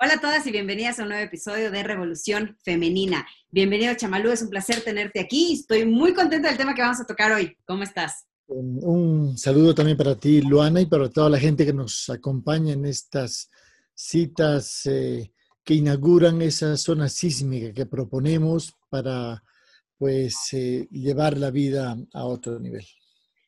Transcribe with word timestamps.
Hola 0.00 0.14
a 0.14 0.20
todas 0.20 0.46
y 0.46 0.52
bienvenidas 0.52 1.00
a 1.00 1.02
un 1.02 1.08
nuevo 1.08 1.24
episodio 1.24 1.72
de 1.72 1.82
Revolución 1.82 2.56
Femenina. 2.62 3.26
Bienvenido 3.50 3.94
Chamalú, 3.94 4.30
es 4.30 4.42
un 4.42 4.48
placer 4.48 4.80
tenerte 4.82 5.18
aquí. 5.18 5.54
Estoy 5.54 5.86
muy 5.86 6.14
contenta 6.14 6.46
del 6.46 6.56
tema 6.56 6.72
que 6.72 6.82
vamos 6.82 7.00
a 7.00 7.04
tocar 7.04 7.32
hoy. 7.32 7.56
¿Cómo 7.64 7.82
estás? 7.82 8.24
Un 8.46 9.36
saludo 9.36 9.74
también 9.74 9.98
para 9.98 10.14
ti, 10.14 10.40
Luana, 10.40 10.80
y 10.80 10.86
para 10.86 11.10
toda 11.10 11.28
la 11.28 11.40
gente 11.40 11.66
que 11.66 11.72
nos 11.72 12.08
acompaña 12.10 12.74
en 12.74 12.86
estas 12.86 13.50
citas 13.92 14.86
eh, 14.86 15.32
que 15.64 15.74
inauguran 15.74 16.42
esa 16.42 16.76
zona 16.76 17.08
sísmica 17.08 17.74
que 17.74 17.84
proponemos 17.84 18.76
para 18.88 19.42
pues 19.96 20.36
eh, 20.52 20.86
llevar 20.92 21.36
la 21.36 21.50
vida 21.50 21.96
a 22.14 22.24
otro 22.24 22.60
nivel. 22.60 22.86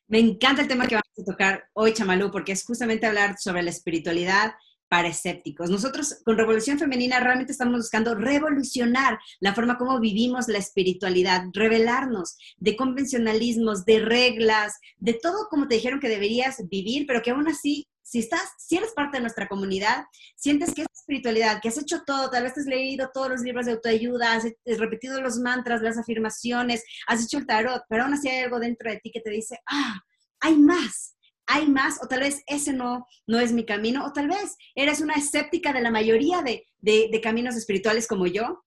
Me 0.09 0.19
encanta 0.19 0.63
el 0.63 0.67
tema 0.67 0.85
que 0.85 0.95
vamos 0.95 1.17
a 1.17 1.31
tocar 1.31 1.63
hoy, 1.71 1.93
Chamalú, 1.93 2.29
porque 2.29 2.51
es 2.51 2.65
justamente 2.65 3.07
hablar 3.07 3.37
sobre 3.39 3.63
la 3.63 3.69
espiritualidad 3.69 4.51
para 4.91 5.07
escépticos. 5.07 5.69
Nosotros 5.69 6.17
con 6.25 6.35
Revolución 6.35 6.77
Femenina 6.77 7.21
realmente 7.21 7.53
estamos 7.53 7.77
buscando 7.77 8.13
revolucionar 8.13 9.17
la 9.39 9.55
forma 9.55 9.77
como 9.77 10.01
vivimos 10.01 10.49
la 10.49 10.57
espiritualidad, 10.57 11.45
revelarnos 11.53 12.35
de 12.57 12.75
convencionalismos, 12.75 13.85
de 13.85 14.01
reglas, 14.01 14.73
de 14.97 15.13
todo 15.13 15.47
como 15.49 15.69
te 15.69 15.75
dijeron 15.75 16.01
que 16.01 16.09
deberías 16.09 16.57
vivir, 16.69 17.05
pero 17.07 17.21
que 17.21 17.31
aún 17.31 17.47
así, 17.47 17.87
si 18.03 18.19
estás, 18.19 18.41
si 18.57 18.75
eres 18.75 18.91
parte 18.91 19.15
de 19.15 19.21
nuestra 19.21 19.47
comunidad, 19.47 20.03
sientes 20.35 20.73
que 20.73 20.81
es 20.81 20.87
espiritualidad, 20.93 21.61
que 21.61 21.69
has 21.69 21.77
hecho 21.77 22.03
todo, 22.05 22.29
tal 22.29 22.43
vez 22.43 22.57
has 22.57 22.65
leído 22.65 23.11
todos 23.13 23.29
los 23.29 23.43
libros 23.43 23.67
de 23.67 23.71
autoayuda, 23.71 24.33
has 24.33 24.43
repetido 24.77 25.21
los 25.21 25.37
mantras, 25.37 25.81
las 25.81 25.97
afirmaciones, 25.97 26.83
has 27.07 27.23
hecho 27.23 27.37
el 27.37 27.47
tarot, 27.47 27.83
pero 27.87 28.03
aún 28.03 28.13
así 28.13 28.27
hay 28.27 28.43
algo 28.43 28.59
dentro 28.59 28.91
de 28.91 28.97
ti 28.97 29.09
que 29.09 29.21
te 29.21 29.29
dice, 29.29 29.57
ah, 29.67 30.01
hay 30.41 30.57
más 30.57 31.15
hay 31.51 31.67
más, 31.67 31.99
o 32.01 32.07
tal 32.07 32.21
vez 32.21 32.43
ese 32.47 32.71
no, 32.71 33.05
no 33.27 33.39
es 33.39 33.51
mi 33.51 33.65
camino, 33.65 34.05
o 34.05 34.13
tal 34.13 34.29
vez 34.29 34.55
eres 34.73 35.01
una 35.01 35.15
escéptica 35.15 35.73
de 35.73 35.81
la 35.81 35.91
mayoría 35.91 36.41
de, 36.41 36.65
de, 36.79 37.21
caminos 37.21 37.55
espirituales 37.55 38.07
como 38.07 38.25
yo, 38.25 38.63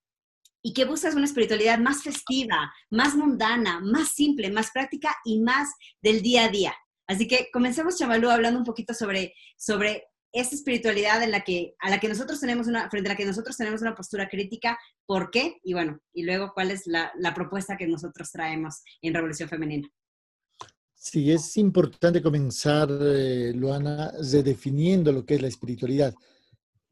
y 0.63 0.75
que 0.75 0.85
buscas 0.85 1.15
una 1.15 1.25
espiritualidad 1.25 1.79
más 1.79 2.03
festiva, 2.03 2.73
más 2.91 3.15
mundana, 3.15 3.81
más 3.81 4.09
simple, 4.09 4.51
más 4.51 4.71
práctica 4.71 5.17
y 5.25 5.41
más 5.41 5.71
del 6.03 6.21
día 6.23 6.45
a 6.45 6.49
día. 6.49 6.75
Así 7.07 7.27
que 7.27 7.49
comencemos, 7.53 7.99
Chavalú, 7.99 8.31
hablando 8.31 8.59
un 8.59 8.67
poquito 8.67 8.93
sobre, 8.95 9.35
sobre 9.57 10.05
esa 10.33 10.55
espiritualidad 10.55 11.23
en 11.23 11.31
la 11.31 11.41
que, 11.41 11.75
a 11.81 11.91
la 11.91 12.01
que 12.01 12.09
nosotros 12.09 12.41
tenemos 12.41 12.67
una, 12.67 12.91
frente 12.91 13.09
a 13.09 13.13
la 13.13 13.17
que 13.17 13.27
nosotros 13.27 13.57
tenemos 13.57 13.81
una 13.81 13.95
postura 13.95 14.29
crítica, 14.29 14.79
¿por 15.07 15.31
qué? 15.31 15.59
Y 15.65 15.73
bueno, 15.73 16.01
y 16.13 16.25
luego 16.25 16.53
cuál 16.55 16.71
es 16.71 16.87
la 16.87 17.35
propuesta 17.35 17.77
que 17.77 17.87
nosotros 17.87 18.31
traemos 18.31 18.83
en 19.03 19.15
Revolución 19.15 19.49
Femenina. 19.49 19.89
Sí, 21.07 21.31
es 21.31 21.59
importante 21.59 22.23
comenzar, 22.23 22.89
eh, 22.91 23.53
Luana, 23.55 24.11
redefiniendo 24.13 25.13
lo 25.13 25.27
que 25.27 25.35
es 25.35 25.43
la 25.43 25.49
espiritualidad. 25.49 26.15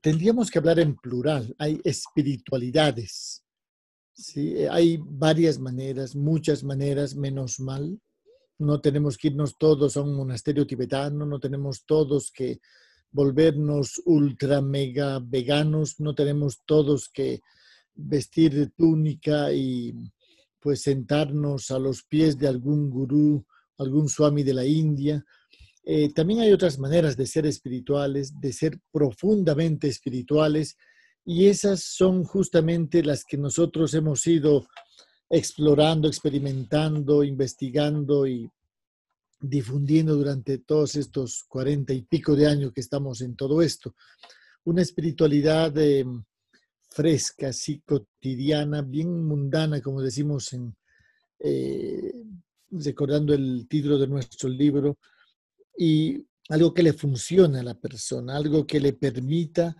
Tendríamos 0.02 0.50
que 0.50 0.58
hablar 0.58 0.80
en 0.80 0.96
plural. 0.96 1.54
Hay 1.58 1.80
espiritualidades. 1.82 3.42
¿sí? 4.12 4.66
Hay 4.70 4.98
varias 5.02 5.58
maneras, 5.58 6.14
muchas 6.14 6.62
maneras, 6.62 7.16
menos 7.16 7.58
mal. 7.58 7.98
No 8.58 8.82
tenemos 8.82 9.16
que 9.16 9.28
irnos 9.28 9.56
todos 9.56 9.96
a 9.96 10.02
un 10.02 10.12
monasterio 10.12 10.66
tibetano, 10.66 11.24
no 11.24 11.40
tenemos 11.40 11.86
todos 11.86 12.30
que 12.30 12.60
volvernos 13.12 14.02
ultra 14.04 14.60
mega 14.60 15.20
veganos, 15.20 16.00
no 16.00 16.14
tenemos 16.14 16.60
todos 16.66 17.08
que 17.08 17.40
vestir 17.94 18.54
de 18.54 18.66
túnica 18.66 19.50
y 19.54 19.94
pues 20.60 20.82
sentarnos 20.82 21.70
a 21.70 21.78
los 21.78 22.02
pies 22.02 22.36
de 22.36 22.46
algún 22.46 22.90
gurú 22.90 23.46
algún 23.82 24.08
swami 24.08 24.42
de 24.42 24.54
la 24.54 24.64
India. 24.64 25.24
Eh, 25.84 26.12
también 26.12 26.40
hay 26.40 26.52
otras 26.52 26.78
maneras 26.78 27.16
de 27.16 27.26
ser 27.26 27.44
espirituales, 27.46 28.40
de 28.40 28.52
ser 28.52 28.78
profundamente 28.92 29.88
espirituales, 29.88 30.76
y 31.24 31.46
esas 31.46 31.82
son 31.84 32.24
justamente 32.24 33.02
las 33.02 33.24
que 33.24 33.36
nosotros 33.36 33.94
hemos 33.94 34.26
ido 34.26 34.66
explorando, 35.30 36.08
experimentando, 36.08 37.24
investigando 37.24 38.26
y 38.26 38.48
difundiendo 39.40 40.14
durante 40.14 40.58
todos 40.58 40.94
estos 40.94 41.44
cuarenta 41.48 41.92
y 41.92 42.02
pico 42.02 42.36
de 42.36 42.46
años 42.46 42.72
que 42.72 42.80
estamos 42.80 43.20
en 43.22 43.34
todo 43.34 43.62
esto. 43.62 43.94
Una 44.64 44.82
espiritualidad 44.82 45.76
eh, 45.78 46.04
fresca, 46.90 47.48
así 47.48 47.80
cotidiana, 47.80 48.82
bien 48.82 49.24
mundana, 49.24 49.80
como 49.80 50.00
decimos 50.02 50.52
en, 50.52 50.76
eh, 51.40 52.12
recordando 52.72 53.34
el 53.34 53.66
título 53.68 53.98
de 53.98 54.08
nuestro 54.08 54.48
libro, 54.48 54.98
y 55.76 56.24
algo 56.48 56.74
que 56.74 56.82
le 56.82 56.92
funcione 56.92 57.60
a 57.60 57.62
la 57.62 57.74
persona, 57.74 58.36
algo 58.36 58.66
que 58.66 58.80
le 58.80 58.92
permita 58.92 59.76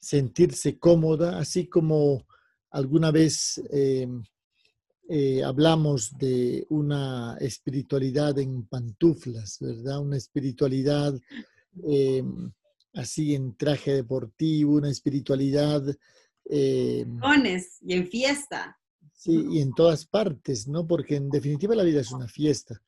sentirse 0.00 0.78
cómoda, 0.78 1.38
así 1.38 1.66
como 1.66 2.26
alguna 2.70 3.10
vez 3.10 3.60
eh, 3.70 4.06
eh, 5.08 5.42
hablamos 5.42 6.16
de 6.16 6.66
una 6.70 7.36
espiritualidad 7.40 8.38
en 8.38 8.66
pantuflas, 8.66 9.58
¿verdad? 9.60 10.00
Una 10.00 10.16
espiritualidad 10.16 11.14
eh, 11.88 12.22
así 12.94 13.34
en 13.34 13.56
traje 13.56 13.94
deportivo, 13.94 14.74
una 14.74 14.90
espiritualidad... 14.90 15.82
y 17.80 17.94
en 17.94 18.06
fiesta. 18.08 18.78
Sí, 19.24 19.42
y 19.52 19.60
en 19.62 19.72
todas 19.72 20.04
partes, 20.04 20.68
¿no? 20.68 20.86
Porque 20.86 21.16
en 21.16 21.30
definitiva 21.30 21.74
la 21.74 21.82
vida 21.82 22.02
es 22.02 22.12
una 22.12 22.28
fiesta. 22.28 22.82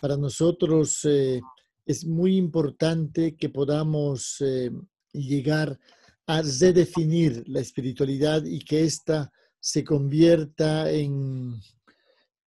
Para 0.00 0.16
nosotros 0.16 1.00
eh, 1.04 1.40
es 1.84 2.06
muy 2.06 2.36
importante 2.36 3.34
que 3.34 3.48
podamos 3.48 4.36
eh, 4.38 4.70
llegar 5.12 5.80
a 6.28 6.42
redefinir 6.42 7.42
la 7.48 7.58
espiritualidad 7.58 8.44
y 8.44 8.60
que 8.60 8.84
ésta 8.84 9.32
se 9.58 9.82
convierta 9.82 10.88
en, 10.92 11.56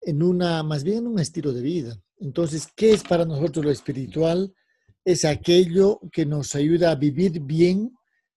en 0.02 0.22
una, 0.22 0.62
más 0.62 0.84
bien 0.84 0.98
en 0.98 1.06
un 1.08 1.18
estilo 1.18 1.52
de 1.52 1.62
vida. 1.62 2.00
Entonces, 2.20 2.68
¿qué 2.76 2.92
es 2.92 3.02
para 3.02 3.24
nosotros 3.24 3.64
lo 3.64 3.72
espiritual? 3.72 4.54
Es 5.04 5.24
aquello 5.24 5.98
que 6.12 6.24
nos 6.24 6.54
ayuda 6.54 6.92
a 6.92 6.94
vivir 6.94 7.40
bien 7.40 7.92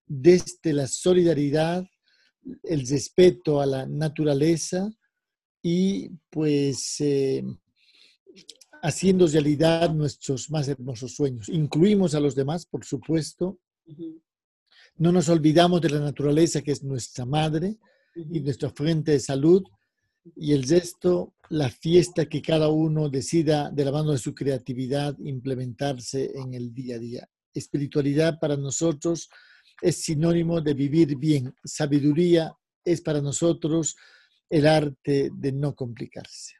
desde 0.08 0.74
la 0.74 0.88
solidaridad, 0.88 1.86
el 2.64 2.88
respeto 2.88 3.62
a 3.62 3.66
la 3.66 3.86
naturaleza 3.86 4.92
y 5.62 6.10
pues 6.30 6.98
eh, 7.00 7.44
haciendo 8.84 9.26
realidad 9.28 9.92
nuestros 9.94 10.52
más 10.52 10.68
hermosos 10.68 11.16
sueños. 11.16 11.50
Incluimos 11.50 12.14
a 12.14 12.20
los 12.20 12.36
demás, 12.36 12.66
por 12.66 12.86
supuesto. 12.86 13.60
No 14.98 15.12
nos 15.12 15.28
olvidamos 15.30 15.82
de 15.82 15.90
la 15.90 16.00
naturaleza 16.00 16.62
que 16.62 16.72
es 16.72 16.84
nuestra 16.84 17.26
madre 17.26 17.78
y 18.16 18.40
nuestra 18.42 18.70
fuente 18.70 19.14
de 19.14 19.20
salud. 19.20 19.64
Y 20.36 20.54
el 20.54 20.68
resto, 20.68 21.34
la 21.50 21.70
fiesta 21.70 22.28
que 22.28 22.42
cada 22.42 22.70
uno 22.70 23.10
decida 23.10 23.72
de 23.72 23.86
la 23.86 23.92
mano 23.92 24.12
de 24.12 24.18
su 24.18 24.34
creatividad 24.34 25.18
implementarse 25.20 26.32
en 26.36 26.54
el 26.54 26.74
día 26.74 26.98
a 26.98 27.00
día. 27.00 27.30
Espiritualidad 27.54 28.40
para 28.40 28.56
nosotros 28.56 29.30
es 29.82 30.02
sinónimo 30.02 30.62
de 30.62 30.74
vivir 30.74 31.18
bien. 31.18 31.54
Sabiduría 31.64 32.54
es 32.84 33.02
para 33.02 33.22
nosotros 33.22 33.96
el 34.50 34.68
arte 34.68 35.30
de 35.34 35.52
no 35.52 35.76
complicarse. 35.76 36.56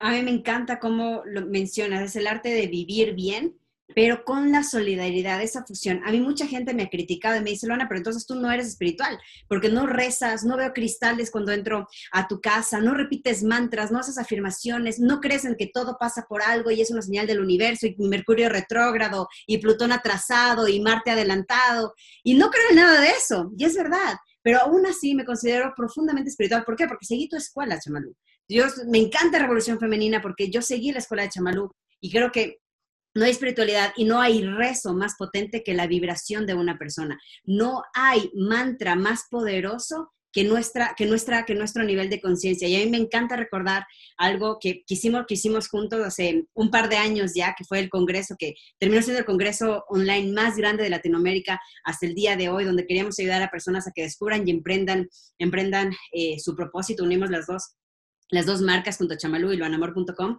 A 0.00 0.12
mí 0.12 0.22
me 0.22 0.32
encanta 0.32 0.80
cómo 0.80 1.22
lo 1.24 1.46
mencionas, 1.46 2.02
es 2.02 2.16
el 2.16 2.26
arte 2.26 2.50
de 2.50 2.66
vivir 2.66 3.14
bien, 3.14 3.58
pero 3.94 4.24
con 4.24 4.50
la 4.50 4.62
solidaridad, 4.62 5.42
esa 5.42 5.64
fusión. 5.64 6.00
A 6.04 6.10
mí 6.10 6.20
mucha 6.20 6.46
gente 6.46 6.72
me 6.74 6.84
ha 6.84 6.88
criticado 6.88 7.36
y 7.36 7.42
me 7.42 7.50
dice, 7.50 7.66
Lona, 7.66 7.86
pero 7.88 7.98
entonces 7.98 8.26
tú 8.26 8.34
no 8.34 8.50
eres 8.50 8.68
espiritual, 8.68 9.18
porque 9.48 9.68
no 9.68 9.86
rezas, 9.86 10.44
no 10.44 10.56
veo 10.56 10.72
cristales 10.72 11.30
cuando 11.30 11.52
entro 11.52 11.86
a 12.12 12.26
tu 12.26 12.40
casa, 12.40 12.80
no 12.80 12.94
repites 12.94 13.42
mantras, 13.42 13.90
no 13.90 13.98
haces 13.98 14.18
afirmaciones, 14.18 14.98
no 14.98 15.20
crees 15.20 15.44
en 15.44 15.56
que 15.56 15.66
todo 15.66 15.96
pasa 15.98 16.26
por 16.28 16.42
algo 16.42 16.70
y 16.70 16.80
es 16.80 16.90
una 16.90 17.02
señal 17.02 17.26
del 17.26 17.40
universo 17.40 17.86
y 17.86 17.94
Mercurio 17.98 18.48
retrógrado 18.48 19.28
y 19.46 19.58
Plutón 19.58 19.92
atrasado 19.92 20.66
y 20.68 20.80
Marte 20.80 21.10
adelantado. 21.10 21.94
Y 22.22 22.34
no 22.34 22.50
creo 22.50 22.70
en 22.70 22.76
nada 22.76 23.00
de 23.00 23.10
eso, 23.10 23.52
y 23.56 23.64
es 23.64 23.74
verdad, 23.74 24.16
pero 24.42 24.60
aún 24.60 24.86
así 24.86 25.14
me 25.14 25.24
considero 25.24 25.72
profundamente 25.76 26.30
espiritual. 26.30 26.64
¿Por 26.64 26.76
qué? 26.76 26.86
Porque 26.86 27.06
seguí 27.06 27.28
tu 27.28 27.36
escuela, 27.36 27.78
Chamalú. 27.78 28.14
Yo, 28.48 28.64
me 28.88 28.98
encanta 28.98 29.38
Revolución 29.38 29.78
Femenina 29.78 30.20
porque 30.20 30.50
yo 30.50 30.60
seguí 30.60 30.92
la 30.92 30.98
escuela 30.98 31.22
de 31.22 31.30
Chamalú 31.30 31.74
y 31.98 32.10
creo 32.10 32.30
que 32.30 32.58
no 33.14 33.24
hay 33.24 33.30
espiritualidad 33.30 33.92
y 33.96 34.04
no 34.04 34.20
hay 34.20 34.42
rezo 34.42 34.94
más 34.94 35.14
potente 35.16 35.62
que 35.62 35.74
la 35.74 35.86
vibración 35.86 36.46
de 36.46 36.54
una 36.54 36.78
persona. 36.78 37.18
No 37.44 37.82
hay 37.94 38.30
mantra 38.34 38.96
más 38.96 39.26
poderoso 39.30 40.12
que, 40.32 40.42
nuestra, 40.42 40.94
que, 40.96 41.06
nuestra, 41.06 41.44
que 41.44 41.54
nuestro 41.54 41.84
nivel 41.84 42.10
de 42.10 42.20
conciencia. 42.20 42.66
Y 42.66 42.74
a 42.74 42.84
mí 42.84 42.90
me 42.90 42.96
encanta 42.96 43.36
recordar 43.36 43.86
algo 44.16 44.58
que, 44.60 44.82
hicimos, 44.88 45.26
que 45.28 45.34
hicimos 45.34 45.68
juntos 45.68 46.00
hace 46.04 46.44
un 46.54 46.70
par 46.70 46.88
de 46.88 46.96
años 46.96 47.32
ya, 47.36 47.54
que 47.56 47.64
fue 47.64 47.78
el 47.78 47.88
congreso, 47.88 48.34
que 48.36 48.54
terminó 48.78 49.00
siendo 49.00 49.20
el 49.20 49.26
congreso 49.26 49.84
online 49.88 50.32
más 50.32 50.56
grande 50.56 50.82
de 50.82 50.90
Latinoamérica 50.90 51.60
hasta 51.84 52.06
el 52.06 52.16
día 52.16 52.36
de 52.36 52.48
hoy, 52.48 52.64
donde 52.64 52.84
queríamos 52.84 53.16
ayudar 53.20 53.42
a 53.42 53.50
personas 53.50 53.86
a 53.86 53.92
que 53.92 54.02
descubran 54.02 54.46
y 54.46 54.50
emprendan, 54.50 55.08
emprendan 55.38 55.92
eh, 56.12 56.40
su 56.40 56.56
propósito. 56.56 57.04
Unimos 57.04 57.30
las 57.30 57.46
dos 57.46 57.76
las 58.30 58.46
dos 58.46 58.62
marcas 58.62 58.96
junto 58.96 59.14
a 59.14 59.16
chamalú 59.18 59.52
y 59.52 59.56
loanamor.com 59.56 60.38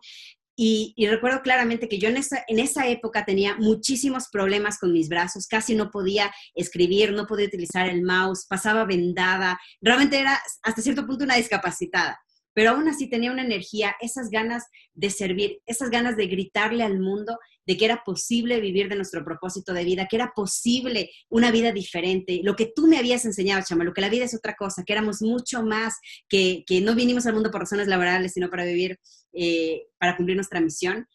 Y, 0.56 0.94
recuerdo 1.10 1.42
claramente 1.42 1.90
que 1.90 2.00
yo 2.00 2.10
en 2.10 2.18
esa, 2.18 2.44
en 2.48 2.60
esa 2.60 2.88
época 2.88 3.26
tenía 3.26 3.56
muchísimos 3.58 4.30
problemas 4.30 4.80
con 4.80 4.94
mis 4.94 5.10
brazos, 5.10 5.48
casi 5.48 5.76
no 5.76 5.92
podía 5.92 6.32
escribir, 6.54 7.12
no 7.12 7.28
podía 7.28 7.48
utilizar 7.48 7.88
el 7.90 8.04
mouse, 8.04 8.46
pasaba 8.48 8.86
vendada, 8.86 9.60
realmente 9.82 10.20
era 10.20 10.40
hasta 10.64 10.82
cierto 10.82 11.06
punto 11.06 11.26
una 11.26 11.36
discapacitada 11.36 12.20
pero 12.56 12.72
aún 12.72 12.88
así 12.88 13.08
tenía 13.08 13.32
una 13.32 13.44
energía, 13.44 13.96
esas 14.00 14.30
ganas 14.30 14.64
de 14.94 15.10
servir, 15.10 15.62
esas 15.66 15.90
ganas 15.90 16.16
de 16.16 16.26
gritarle 16.28 16.84
al 16.84 17.00
mundo 17.00 17.38
de 17.68 17.76
que 17.78 17.84
era 17.84 18.04
posible 18.06 18.62
vivir 18.62 18.88
de 18.88 18.96
nuestro 18.96 19.26
propósito 19.26 19.74
de 19.74 19.84
vida, 19.84 20.08
que 20.10 20.16
era 20.16 20.32
posible 20.34 21.12
una 21.30 21.52
vida 21.52 21.74
diferente, 21.74 22.40
lo 22.44 22.56
que 22.56 22.72
tú 22.74 22.88
me 22.88 22.98
habías 22.98 23.26
enseñado, 23.26 23.64
Chama, 23.68 23.84
lo 23.84 23.94
que 23.94 24.02
la 24.02 24.10
vida 24.10 24.24
es 24.24 24.34
otra 24.34 24.56
cosa, 24.56 24.84
que 24.86 24.94
éramos 24.94 25.22
mucho 25.22 25.64
más, 25.64 25.96
que, 26.30 26.64
que 26.66 26.80
no 26.80 26.96
vinimos 26.96 27.26
al 27.26 27.34
mundo 27.34 27.52
por 27.52 27.60
razones 27.60 27.88
laborales, 27.88 28.32
sino 28.32 28.50
para 28.50 28.64
vivir, 28.64 29.00
eh, 29.34 29.84
para 30.00 30.16
cumplir 30.16 30.38
nuestra 30.38 30.62
misión. 30.62 31.08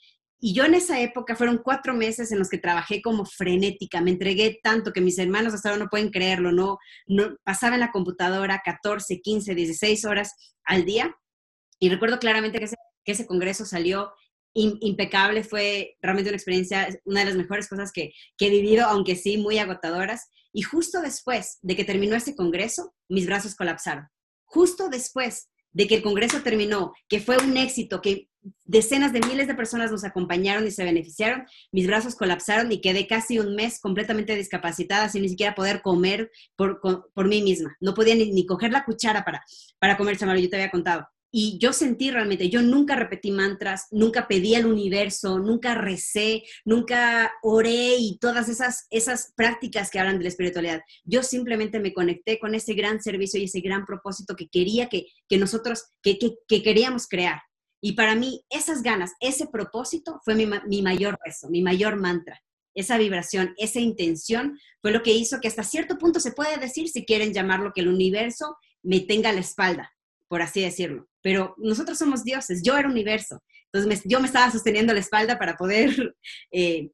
Y 0.42 0.54
yo 0.54 0.64
en 0.64 0.74
esa 0.74 1.00
época 1.00 1.36
fueron 1.36 1.60
cuatro 1.62 1.94
meses 1.94 2.32
en 2.32 2.38
los 2.38 2.50
que 2.50 2.58
trabajé 2.58 3.00
como 3.00 3.24
frenética, 3.24 4.02
me 4.02 4.10
entregué 4.10 4.58
tanto 4.62 4.92
que 4.92 5.00
mis 5.00 5.18
hermanos 5.18 5.54
hasta 5.54 5.70
ahora 5.70 5.84
no 5.84 5.90
pueden 5.90 6.10
creerlo, 6.10 6.52
no, 6.52 6.78
no 7.06 7.36
pasaba 7.44 7.74
en 7.74 7.80
la 7.80 7.92
computadora 7.92 8.60
14, 8.62 9.20
15, 9.20 9.54
16 9.54 10.04
horas 10.04 10.34
al 10.64 10.84
día 10.84 11.14
y 11.80 11.88
recuerdo 11.88 12.18
claramente 12.18 12.58
que 12.58 12.66
ese, 12.66 12.76
que 13.04 13.12
ese 13.12 13.26
congreso 13.26 13.64
salió 13.64 14.12
impecable, 14.52 15.44
fue 15.44 15.96
realmente 16.02 16.30
una 16.30 16.36
experiencia, 16.36 16.88
una 17.04 17.20
de 17.20 17.26
las 17.26 17.36
mejores 17.36 17.68
cosas 17.68 17.92
que, 17.92 18.12
que, 18.36 18.46
he 18.46 18.50
vivido, 18.50 18.86
aunque 18.86 19.16
sí 19.16 19.38
muy 19.38 19.58
agotadoras. 19.58 20.28
Y 20.52 20.62
justo 20.62 21.00
después 21.00 21.58
de 21.62 21.76
que 21.76 21.84
terminó 21.84 22.16
ese 22.16 22.34
congreso, 22.34 22.94
mis 23.08 23.26
brazos 23.26 23.54
colapsaron. 23.54 24.08
Justo 24.44 24.88
después 24.88 25.48
de 25.72 25.86
que 25.86 25.96
el 25.96 26.02
congreso 26.02 26.42
terminó, 26.42 26.92
que 27.08 27.20
fue 27.20 27.38
un 27.38 27.56
éxito, 27.56 28.00
que 28.02 28.28
decenas 28.64 29.12
de 29.12 29.20
miles 29.20 29.46
de 29.46 29.54
personas 29.54 29.92
nos 29.92 30.04
acompañaron 30.04 30.66
y 30.66 30.70
se 30.70 30.84
beneficiaron, 30.84 31.46
mis 31.70 31.86
brazos 31.86 32.16
colapsaron 32.16 32.72
y 32.72 32.80
quedé 32.80 33.06
casi 33.06 33.38
un 33.38 33.54
mes 33.54 33.78
completamente 33.78 34.34
discapacitada 34.34 35.08
sin 35.08 35.22
ni 35.22 35.28
siquiera 35.28 35.54
poder 35.54 35.82
comer 35.82 36.30
por, 36.56 36.80
por, 36.80 37.28
mí 37.28 37.42
misma. 37.42 37.76
No 37.80 37.94
podía 37.94 38.14
ni, 38.14 38.32
ni, 38.32 38.46
coger 38.46 38.72
la 38.72 38.84
cuchara 38.84 39.24
para, 39.24 39.44
para 39.78 39.96
comer, 39.96 40.16
Chamalo, 40.16 40.40
yo 40.40 40.50
te 40.50 40.56
había 40.56 40.70
contado. 40.70 41.06
Y 41.32 41.58
yo 41.58 41.72
sentí 41.72 42.10
realmente, 42.10 42.48
yo 42.50 42.60
nunca 42.60 42.96
repetí 42.96 43.30
mantras, 43.30 43.86
nunca 43.92 44.26
pedí 44.26 44.56
al 44.56 44.66
universo, 44.66 45.38
nunca 45.38 45.76
recé, 45.76 46.42
nunca 46.64 47.32
oré 47.42 47.96
y 47.98 48.18
todas 48.18 48.48
esas, 48.48 48.86
esas 48.90 49.32
prácticas 49.36 49.90
que 49.90 50.00
hablan 50.00 50.18
de 50.18 50.24
la 50.24 50.30
espiritualidad. 50.30 50.80
Yo 51.04 51.22
simplemente 51.22 51.78
me 51.78 51.92
conecté 51.92 52.40
con 52.40 52.54
ese 52.54 52.74
gran 52.74 53.00
servicio 53.00 53.38
y 53.38 53.44
ese 53.44 53.60
gran 53.60 53.86
propósito 53.86 54.34
que 54.34 54.48
quería 54.48 54.88
que, 54.88 55.06
que 55.28 55.38
nosotros, 55.38 55.92
que, 56.02 56.18
que, 56.48 56.62
queríamos 56.62 57.06
crear. 57.06 57.40
Y 57.80 57.92
para 57.92 58.16
mí, 58.16 58.44
esas 58.50 58.82
ganas, 58.82 59.12
ese 59.20 59.46
propósito 59.46 60.20
fue 60.24 60.34
mi, 60.34 60.46
mi 60.66 60.82
mayor 60.82 61.16
rezo, 61.24 61.48
mi 61.48 61.62
mayor 61.62 61.96
mantra. 61.96 62.42
Esa 62.74 62.98
vibración, 62.98 63.54
esa 63.56 63.78
intención 63.78 64.58
fue 64.82 64.90
lo 64.90 65.02
que 65.02 65.12
hizo 65.12 65.40
que 65.40 65.48
hasta 65.48 65.62
cierto 65.62 65.96
punto 65.96 66.18
se 66.18 66.32
puede 66.32 66.56
decir, 66.58 66.88
si 66.88 67.04
quieren 67.04 67.32
llamarlo, 67.32 67.72
que 67.72 67.82
el 67.82 67.88
universo 67.88 68.56
me 68.82 69.00
tenga 69.00 69.32
la 69.32 69.40
espalda, 69.40 69.92
por 70.30 70.40
así 70.40 70.62
decirlo 70.62 71.10
pero 71.22 71.54
nosotros 71.58 71.98
somos 71.98 72.24
dioses, 72.24 72.62
yo 72.62 72.76
era 72.76 72.88
universo. 72.88 73.42
Entonces 73.72 74.02
yo 74.04 74.20
me 74.20 74.26
estaba 74.26 74.50
sosteniendo 74.50 74.92
la 74.92 75.00
espalda 75.00 75.38
para 75.38 75.56
poder 75.56 76.14
eh, 76.52 76.90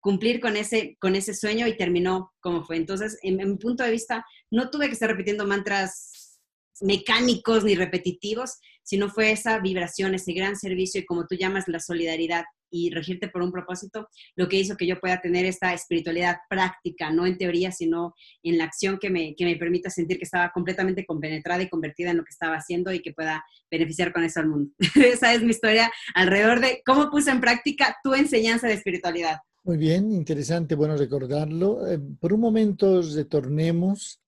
cumplir 0.00 0.40
con 0.40 0.56
ese, 0.56 0.96
con 1.00 1.16
ese 1.16 1.34
sueño 1.34 1.66
y 1.66 1.76
terminó 1.76 2.32
como 2.40 2.64
fue. 2.64 2.76
Entonces, 2.76 3.18
en, 3.22 3.40
en, 3.40 3.52
mi 3.52 3.56
punto 3.56 3.82
de 3.82 3.90
vista, 3.90 4.24
no 4.50 4.70
tuve 4.70 4.86
que 4.86 4.92
estar 4.92 5.10
repitiendo 5.10 5.46
mantras 5.46 6.38
mecánicos 6.80 7.64
ni 7.64 7.74
repetitivos, 7.74 8.58
sino 8.82 9.10
fue 9.10 9.32
esa 9.32 9.58
vibración, 9.58 10.14
ese 10.14 10.32
gran 10.32 10.56
servicio 10.56 11.00
y 11.00 11.06
como 11.06 11.26
tú 11.26 11.34
llamas 11.34 11.68
la 11.68 11.80
solidaridad 11.80 12.44
y 12.70 12.90
regirte 12.90 13.28
por 13.28 13.42
un 13.42 13.52
propósito, 13.52 14.08
lo 14.36 14.48
que 14.48 14.58
hizo 14.58 14.76
que 14.76 14.86
yo 14.86 14.98
pueda 15.00 15.20
tener 15.20 15.44
esta 15.44 15.72
espiritualidad 15.72 16.38
práctica, 16.48 17.10
no 17.10 17.26
en 17.26 17.38
teoría, 17.38 17.72
sino 17.72 18.14
en 18.42 18.58
la 18.58 18.64
acción 18.64 18.98
que 18.98 19.10
me, 19.10 19.34
que 19.34 19.44
me 19.44 19.56
permita 19.56 19.90
sentir 19.90 20.18
que 20.18 20.24
estaba 20.24 20.50
completamente 20.52 21.04
compenetrada 21.04 21.62
y 21.62 21.68
convertida 21.68 22.10
en 22.10 22.18
lo 22.18 22.24
que 22.24 22.30
estaba 22.30 22.56
haciendo 22.56 22.92
y 22.92 23.00
que 23.00 23.12
pueda 23.12 23.44
beneficiar 23.70 24.12
con 24.12 24.24
eso 24.24 24.40
al 24.40 24.48
mundo. 24.48 24.72
Esa 24.94 25.34
es 25.34 25.42
mi 25.42 25.50
historia 25.50 25.90
alrededor 26.14 26.60
de 26.60 26.82
cómo 26.84 27.10
puse 27.10 27.30
en 27.30 27.40
práctica 27.40 27.96
tu 28.02 28.14
enseñanza 28.14 28.66
de 28.66 28.74
espiritualidad. 28.74 29.38
Muy 29.62 29.76
bien, 29.76 30.12
interesante, 30.12 30.74
bueno 30.74 30.96
recordarlo. 30.96 31.86
Eh, 31.86 32.00
por 32.18 32.32
un 32.32 32.40
momento 32.40 33.02
retornemos 33.02 34.20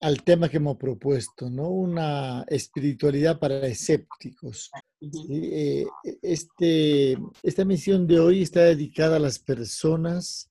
al 0.00 0.22
tema 0.22 0.48
que 0.48 0.58
hemos 0.58 0.76
propuesto, 0.76 1.50
¿no? 1.50 1.68
Una 1.68 2.44
espiritualidad 2.48 3.38
para 3.38 3.66
escépticos. 3.66 4.70
Eh, 5.00 5.86
este, 6.22 7.18
esta 7.42 7.64
misión 7.64 8.06
de 8.06 8.20
hoy 8.20 8.42
está 8.42 8.62
dedicada 8.62 9.16
a 9.16 9.20
las 9.20 9.38
personas 9.38 10.50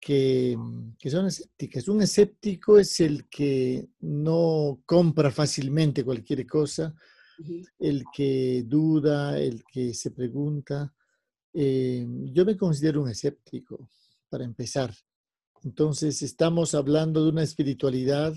que, 0.00 0.56
que, 0.98 1.10
son 1.10 1.26
escépticas. 1.26 1.88
Un 1.88 2.02
escéptico 2.02 2.78
es 2.78 3.00
el 3.00 3.28
que 3.28 3.88
no 4.00 4.80
compra 4.86 5.30
fácilmente 5.30 6.04
cualquier 6.04 6.46
cosa, 6.46 6.94
el 7.78 8.04
que 8.12 8.64
duda, 8.66 9.38
el 9.38 9.64
que 9.64 9.92
se 9.92 10.12
pregunta. 10.12 10.94
Eh, 11.52 12.06
yo 12.32 12.44
me 12.44 12.56
considero 12.56 13.02
un 13.02 13.10
escéptico, 13.10 13.88
para 14.28 14.44
empezar. 14.44 14.94
Entonces, 15.64 16.22
estamos 16.22 16.74
hablando 16.74 17.24
de 17.24 17.30
una 17.30 17.42
espiritualidad 17.42 18.34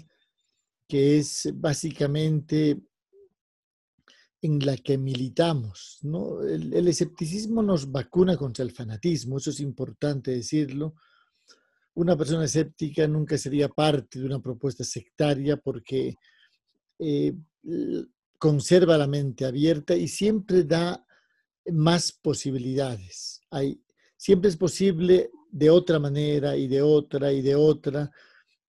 que 0.92 1.20
es 1.20 1.48
básicamente 1.54 2.78
en 4.42 4.60
la 4.66 4.76
que 4.76 4.98
militamos. 4.98 6.00
¿no? 6.02 6.44
El, 6.44 6.86
escepticismo 6.86 7.64
nos 7.64 7.90
vacuna 7.90 8.36
contra 8.36 8.66
el 8.66 8.72
fanatismo, 8.72 9.38
eso 9.38 9.52
es 9.52 9.62
importante 9.62 10.32
decirlo. 10.32 10.96
Una 11.94 12.18
persona 12.18 12.44
escéptica 12.44 13.08
nunca 13.08 13.38
sería 13.38 13.70
parte 13.70 14.20
de 14.20 14.26
una 14.26 14.42
propuesta 14.42 14.84
sectaria 14.84 15.56
porque 15.56 16.16
eh, 17.00 17.38
conserva 18.38 18.98
la 18.98 19.08
mente 19.08 19.46
abierta 19.46 19.96
y 19.96 20.10
siempre 20.10 20.66
da 20.66 21.06
más 21.72 22.12
posibilidades. 22.12 23.40
Hay, 23.50 23.82
siempre 24.18 24.50
es 24.50 24.58
posible 24.58 25.32
de 25.52 25.70
otra 25.70 26.00
manera 26.00 26.58
y 26.58 26.68
de 26.68 26.82
otra 26.82 27.32
y 27.32 27.42
de 27.42 27.56
otra. 27.56 28.12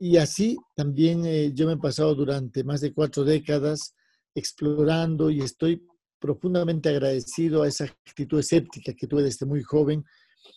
Y 0.04 0.16
así 0.16 0.58
también 0.74 1.24
eh, 1.26 1.52
yo 1.54 1.68
me 1.68 1.74
he 1.74 1.76
pasado 1.76 2.12
durante 2.16 2.64
más 2.64 2.80
de 2.80 2.92
cuatro 2.92 3.22
décadas 3.22 3.94
explorando 4.34 5.30
y 5.30 5.42
estoy 5.42 5.86
profundamente 6.18 6.88
agradecido 6.88 7.62
a 7.62 7.68
esa 7.68 7.84
actitud 7.84 8.40
escéptica 8.40 8.94
que 8.94 9.06
tuve 9.06 9.22
desde 9.22 9.46
muy 9.46 9.62
joven 9.62 10.04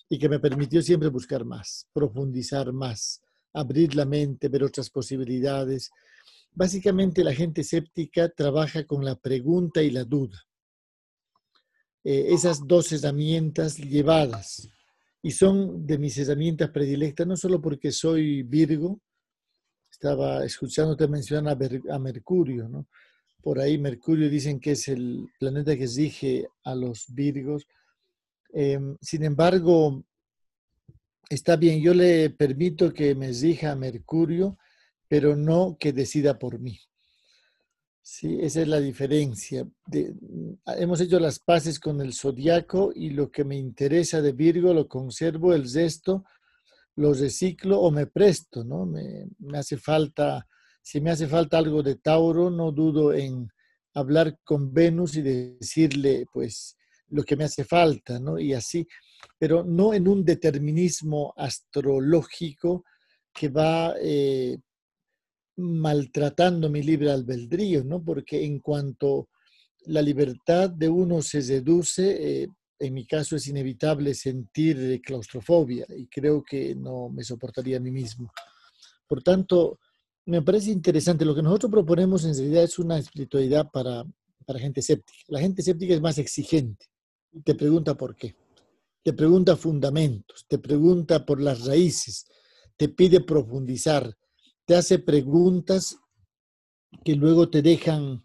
y 0.10 0.18
que 0.18 0.30
me 0.30 0.40
permitió 0.40 0.82
siempre 0.82 1.10
buscar 1.10 1.46
más, 1.46 1.88
profundizar 1.94 2.74
más, 2.74 3.22
abrir 3.54 3.94
la 3.94 4.06
mente, 4.06 4.50
ver 4.50 4.64
otras 4.64 4.90
posibilidades. 4.90 5.92
Básicamente 6.52 7.24
la 7.24 7.36
gente 7.36 7.62
escéptica 7.62 8.30
trabaja 8.30 8.84
con 8.88 9.06
la 9.06 9.16
pregunta 9.16 9.84
y 9.84 9.92
la 9.92 10.06
duda. 10.06 10.44
Eh, 12.04 12.34
esas 12.34 12.66
dos 12.66 12.92
herramientas 12.92 13.78
llevadas 13.78 14.68
y 15.22 15.30
son 15.30 15.86
de 15.86 16.00
mis 16.00 16.18
herramientas 16.18 16.72
predilectas, 16.72 17.28
no 17.28 17.38
solo 17.38 17.62
porque 17.62 17.92
soy 17.92 18.42
Virgo, 18.42 19.00
estaba 19.96 20.44
escuchándote 20.44 21.08
mencionar 21.08 21.58
a, 21.58 21.96
a 21.96 22.00
Mercurio, 22.00 22.68
¿no? 22.68 22.86
por 23.46 23.60
ahí 23.60 23.78
Mercurio 23.78 24.28
dicen 24.28 24.60
que 24.60 24.72
es 24.72 24.88
el 24.88 25.30
planeta 25.40 25.78
que 25.78 25.86
rige 25.86 26.48
a 26.64 26.74
los 26.74 27.06
Virgos. 27.14 27.68
Em, 28.52 28.98
sin 29.00 29.24
embargo, 29.24 30.04
está 31.30 31.56
bien, 31.56 31.80
yo 31.80 31.94
le 31.94 32.32
permito 32.32 32.92
que 32.92 33.14
me 33.14 33.32
rija 33.32 33.72
a 33.72 33.76
Mercurio, 33.76 34.58
pero 35.08 35.36
no 35.36 35.78
que 35.80 35.94
decida 35.94 36.40
por 36.40 36.58
mí. 36.60 36.80
Sí, 38.02 38.40
esa 38.42 38.64
es 38.64 38.68
la 38.68 38.80
diferencia. 38.80 39.68
hemos 40.78 41.00
hecho 41.02 41.20
las 41.20 41.38
paces 41.38 41.80
con 41.80 42.02
el 42.02 42.14
zodiaco 42.14 42.94
y 42.96 43.12
lo 43.12 43.30
que 43.30 43.44
me 43.44 43.58
interesa 43.58 44.24
de 44.24 44.32
Virgo 44.32 44.74
lo 44.74 44.88
conservo, 44.88 45.54
el 45.54 45.72
resto 45.72 46.26
lo 46.96 47.14
reciclo 47.14 47.80
o 47.80 47.92
me 47.92 48.08
presto, 48.08 48.64
¿no? 48.64 48.86
Me, 48.86 49.28
me 49.40 49.58
hace 49.58 49.78
falta 49.78 50.48
si 50.86 51.02
me 51.02 51.10
hace 51.10 51.28
falta 51.28 51.58
algo 51.58 51.82
de 51.82 51.96
Tauro, 51.96 52.52
no 52.52 52.72
dudo 52.72 53.12
en 53.12 53.50
hablar 53.96 54.38
con 54.44 54.72
Venus 54.72 55.16
y 55.16 55.24
decirle, 55.24 56.28
pues, 56.32 56.78
lo 57.08 57.24
que 57.24 57.36
me 57.36 57.46
hace 57.46 57.64
falta, 57.64 58.20
¿no? 58.20 58.38
Y 58.38 58.54
así, 58.54 58.88
pero 59.40 59.64
no 59.64 59.96
en 59.96 60.08
un 60.08 60.24
determinismo 60.24 61.34
astrológico 61.38 62.86
que 63.34 63.50
va 63.50 63.96
eh, 64.00 64.60
maltratando 65.58 66.70
mi 66.70 66.84
libre 66.84 67.10
albedrío, 67.10 67.84
¿no? 67.84 68.04
Porque 68.04 68.46
en 68.46 68.60
cuanto 68.60 69.30
la 69.86 70.04
libertad 70.04 70.70
de 70.70 70.88
uno 70.88 71.24
se 71.24 71.42
reduce, 71.42 72.44
eh, 72.44 72.48
en 72.80 72.94
mi 72.94 73.06
caso 73.06 73.36
es 73.36 73.48
inevitable 73.48 74.14
sentir 74.14 75.02
claustrofobia 75.02 75.86
y 75.96 76.08
creo 76.08 76.44
que 76.44 76.76
no 76.76 77.10
me 77.10 77.24
soportaría 77.24 77.78
a 77.78 77.80
mí 77.82 77.92
mismo. 77.92 78.32
Por 79.08 79.24
tanto, 79.24 79.80
me 80.26 80.42
parece 80.42 80.72
interesante. 80.72 81.26
Lo 81.26 81.36
que 81.36 81.44
nosotros 81.44 81.72
proponemos 81.72 82.26
en 82.26 82.36
realidad 82.36 82.64
es 82.64 82.80
una 82.80 82.98
espiritualidad 82.98 83.70
para, 83.72 84.04
para 84.46 84.60
gente 84.60 84.80
escéptica. 84.80 85.20
La 85.28 85.40
gente 85.40 85.62
escéptica 85.62 85.94
es 85.94 86.02
más 86.02 86.18
exigente. 86.18 86.88
te 87.44 87.56
pregunta 87.56 87.96
por 87.96 88.16
qué. 88.16 88.36
Te 89.04 89.14
pregunta 89.14 89.56
fundamentos, 89.56 90.46
te 90.48 90.58
pregunta 90.58 91.26
por 91.28 91.40
las 91.40 91.66
raíces, 91.66 92.26
te 92.76 92.90
pide 92.90 93.22
profundizar, 93.22 94.18
te 94.66 94.76
hace 94.76 94.98
preguntas 94.98 96.00
que 97.04 97.14
luego 97.14 97.48
te 97.48 97.62
dejan 97.62 98.24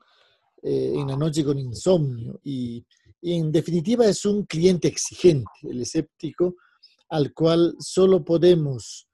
eh, 0.62 0.94
en 0.94 1.06
la 1.06 1.16
noche 1.16 1.44
con 1.44 1.58
insomnio 1.58 2.40
y, 2.42 2.86
en 3.22 3.52
definitiva 3.52 4.06
es 4.06 4.24
un 4.24 4.44
cliente 4.44 4.88
exigente, 4.88 5.50
el 5.62 5.82
escéptico, 5.82 6.56
al 7.08 7.32
cual 7.34 7.74
solo 7.78 8.24
podemos 8.24 9.08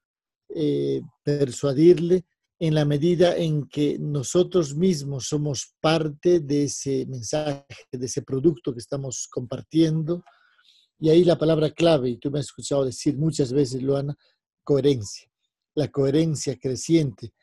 eh, 0.54 1.00
persuadirle 1.24 2.24
en 2.58 2.74
la 2.74 2.84
medida 2.84 3.36
en 3.36 3.68
que 3.68 3.98
nosotros 3.98 4.74
mismos 4.74 5.26
somos 5.28 5.74
parte 5.80 6.40
de 6.40 6.64
ese 6.64 7.04
mensaje, 7.06 7.64
de 7.92 8.06
ese 8.06 8.22
producto 8.22 8.72
que 8.72 8.78
estamos 8.78 9.28
compartiendo. 9.30 10.24
Y 10.98 11.10
ahí 11.10 11.24
la 11.24 11.36
palabra 11.36 11.70
clave, 11.70 12.10
y 12.10 12.16
tú 12.16 12.30
me 12.30 12.38
has 12.38 12.46
escuchado 12.46 12.84
decir 12.84 13.18
muchas 13.18 13.52
veces, 13.52 13.82
Luana, 13.82 14.16
coherencia. 14.64 15.28
La 15.74 15.88
coherencia 15.88 16.56
creciente. 16.58 17.34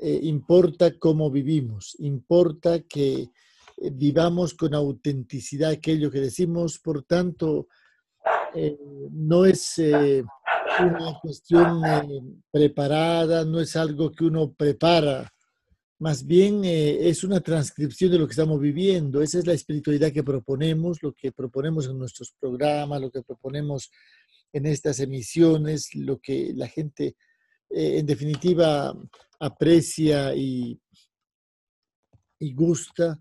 Eh, 0.00 0.20
importa 0.22 0.96
cómo 0.98 1.30
vivimos, 1.30 1.96
importa 1.98 2.80
que 2.80 3.28
vivamos 3.92 4.54
con 4.54 4.74
autenticidad 4.74 5.70
aquello 5.70 6.10
que 6.10 6.20
decimos, 6.20 6.78
por 6.78 7.02
tanto, 7.04 7.68
eh, 8.54 8.78
no 9.10 9.46
es 9.46 9.78
una 9.78 11.18
cuestión 11.20 11.84
eh, 11.84 12.22
preparada, 12.50 13.44
no 13.44 13.60
es 13.60 13.76
algo 13.76 14.12
que 14.12 14.24
uno 14.24 14.52
prepara, 14.52 15.32
más 16.02 16.26
bien 16.26 16.64
eh, 16.64 17.08
es 17.08 17.22
una 17.22 17.40
transcripción 17.40 18.10
de 18.10 18.18
lo 18.18 18.26
que 18.26 18.32
estamos 18.32 18.60
viviendo. 18.60 19.22
Esa 19.22 19.38
es 19.38 19.46
la 19.46 19.52
espiritualidad 19.52 20.10
que 20.10 20.24
proponemos, 20.24 21.00
lo 21.00 21.12
que 21.12 21.30
proponemos 21.30 21.86
en 21.86 21.96
nuestros 21.96 22.34
programas, 22.40 23.00
lo 23.00 23.08
que 23.08 23.22
proponemos 23.22 23.88
en 24.52 24.66
estas 24.66 24.98
emisiones, 24.98 25.94
lo 25.94 26.18
que 26.18 26.54
la 26.56 26.66
gente 26.66 27.14
eh, 27.70 27.98
en 27.98 28.06
definitiva 28.06 28.92
aprecia 29.38 30.34
y, 30.34 30.76
y 32.40 32.52
gusta. 32.52 33.20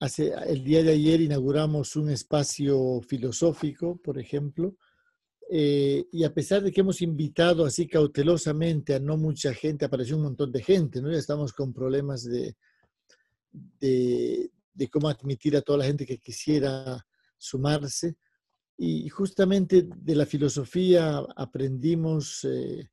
Hace, 0.00 0.32
el 0.46 0.64
día 0.64 0.82
de 0.82 0.92
ayer 0.92 1.20
inauguramos 1.20 1.96
un 1.96 2.10
espacio 2.10 3.00
filosófico, 3.02 3.96
por 4.02 4.18
ejemplo, 4.18 4.76
eh, 5.54 6.06
y 6.10 6.24
a 6.24 6.32
pesar 6.32 6.62
de 6.62 6.72
que 6.72 6.80
hemos 6.80 7.02
invitado 7.02 7.66
así 7.66 7.86
cautelosamente 7.86 8.94
a 8.94 8.98
no 8.98 9.18
mucha 9.18 9.52
gente, 9.52 9.84
apareció 9.84 10.16
un 10.16 10.22
montón 10.22 10.50
de 10.50 10.62
gente, 10.62 11.02
¿no? 11.02 11.10
Ya 11.12 11.18
estamos 11.18 11.52
con 11.52 11.74
problemas 11.74 12.24
de, 12.24 12.56
de, 13.52 14.88
cómo 14.90 15.08
admitir 15.08 15.54
a 15.54 15.60
toda 15.60 15.80
la 15.80 15.84
gente 15.84 16.06
que 16.06 16.16
quisiera 16.16 17.06
sumarse. 17.36 18.16
Y 18.78 19.08
justamente 19.10 19.86
de 19.86 20.14
la 20.14 20.24
filosofía 20.24 21.18
aprendimos, 21.36 22.44
eh, 22.44 22.88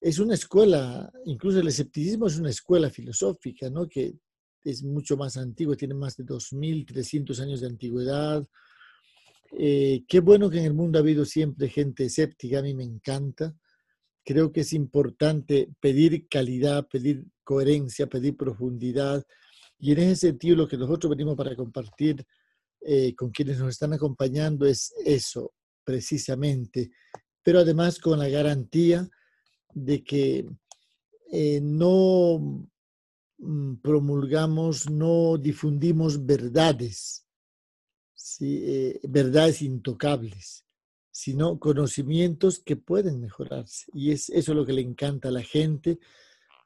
es 0.00 0.18
una 0.20 0.34
escuela, 0.34 1.12
incluso 1.24 1.58
el 1.58 1.66
escepticismo 1.68 2.28
es 2.28 2.38
una 2.38 2.50
escuela 2.50 2.90
filosófica, 2.90 3.68
¿no? 3.70 3.88
Que 3.88 4.14
es 4.64 4.82
mucho 4.82 5.16
más 5.16 5.36
antigua, 5.36 5.76
tiene 5.76 5.94
más 5.94 6.16
de 6.16 6.24
2.300 6.24 7.38
años 7.40 7.60
de 7.60 7.66
antigüedad, 7.66 8.48
eh, 9.56 10.04
qué 10.08 10.18
bueno 10.18 10.50
que 10.50 10.58
en 10.58 10.64
el 10.64 10.74
mundo 10.74 10.98
ha 10.98 11.02
habido 11.02 11.24
siempre 11.24 11.68
gente 11.68 12.06
escéptica, 12.06 12.58
a 12.58 12.62
mí 12.62 12.74
me 12.74 12.82
encanta. 12.82 13.54
Creo 14.24 14.50
que 14.50 14.62
es 14.62 14.72
importante 14.72 15.68
pedir 15.80 16.26
calidad, 16.28 16.88
pedir 16.88 17.24
coherencia, 17.44 18.08
pedir 18.08 18.36
profundidad. 18.36 19.24
Y 19.78 19.92
en 19.92 19.98
ese 19.98 20.28
sentido 20.28 20.56
lo 20.56 20.68
que 20.68 20.76
nosotros 20.76 21.10
venimos 21.10 21.36
para 21.36 21.54
compartir 21.54 22.24
eh, 22.80 23.14
con 23.14 23.30
quienes 23.30 23.58
nos 23.58 23.70
están 23.70 23.92
acompañando 23.92 24.66
es 24.66 24.92
eso, 25.04 25.52
precisamente. 25.84 26.90
Pero 27.42 27.60
además 27.60 27.98
con 27.98 28.18
la 28.18 28.28
garantía 28.28 29.08
de 29.72 30.02
que 30.02 30.48
eh, 31.30 31.60
no 31.62 32.68
promulgamos, 33.82 34.88
no 34.90 35.36
difundimos 35.38 36.24
verdades 36.24 37.24
eh, 38.40 39.00
verdades 39.04 39.60
intocables, 39.60 40.64
sino 41.10 41.58
conocimientos 41.58 42.58
que 42.58 42.76
pueden 42.76 43.20
mejorarse. 43.20 43.86
Y 43.92 44.12
es 44.12 44.30
eso 44.30 44.54
lo 44.54 44.64
que 44.64 44.72
le 44.72 44.80
encanta 44.80 45.28
a 45.28 45.32
la 45.32 45.42
gente, 45.42 45.98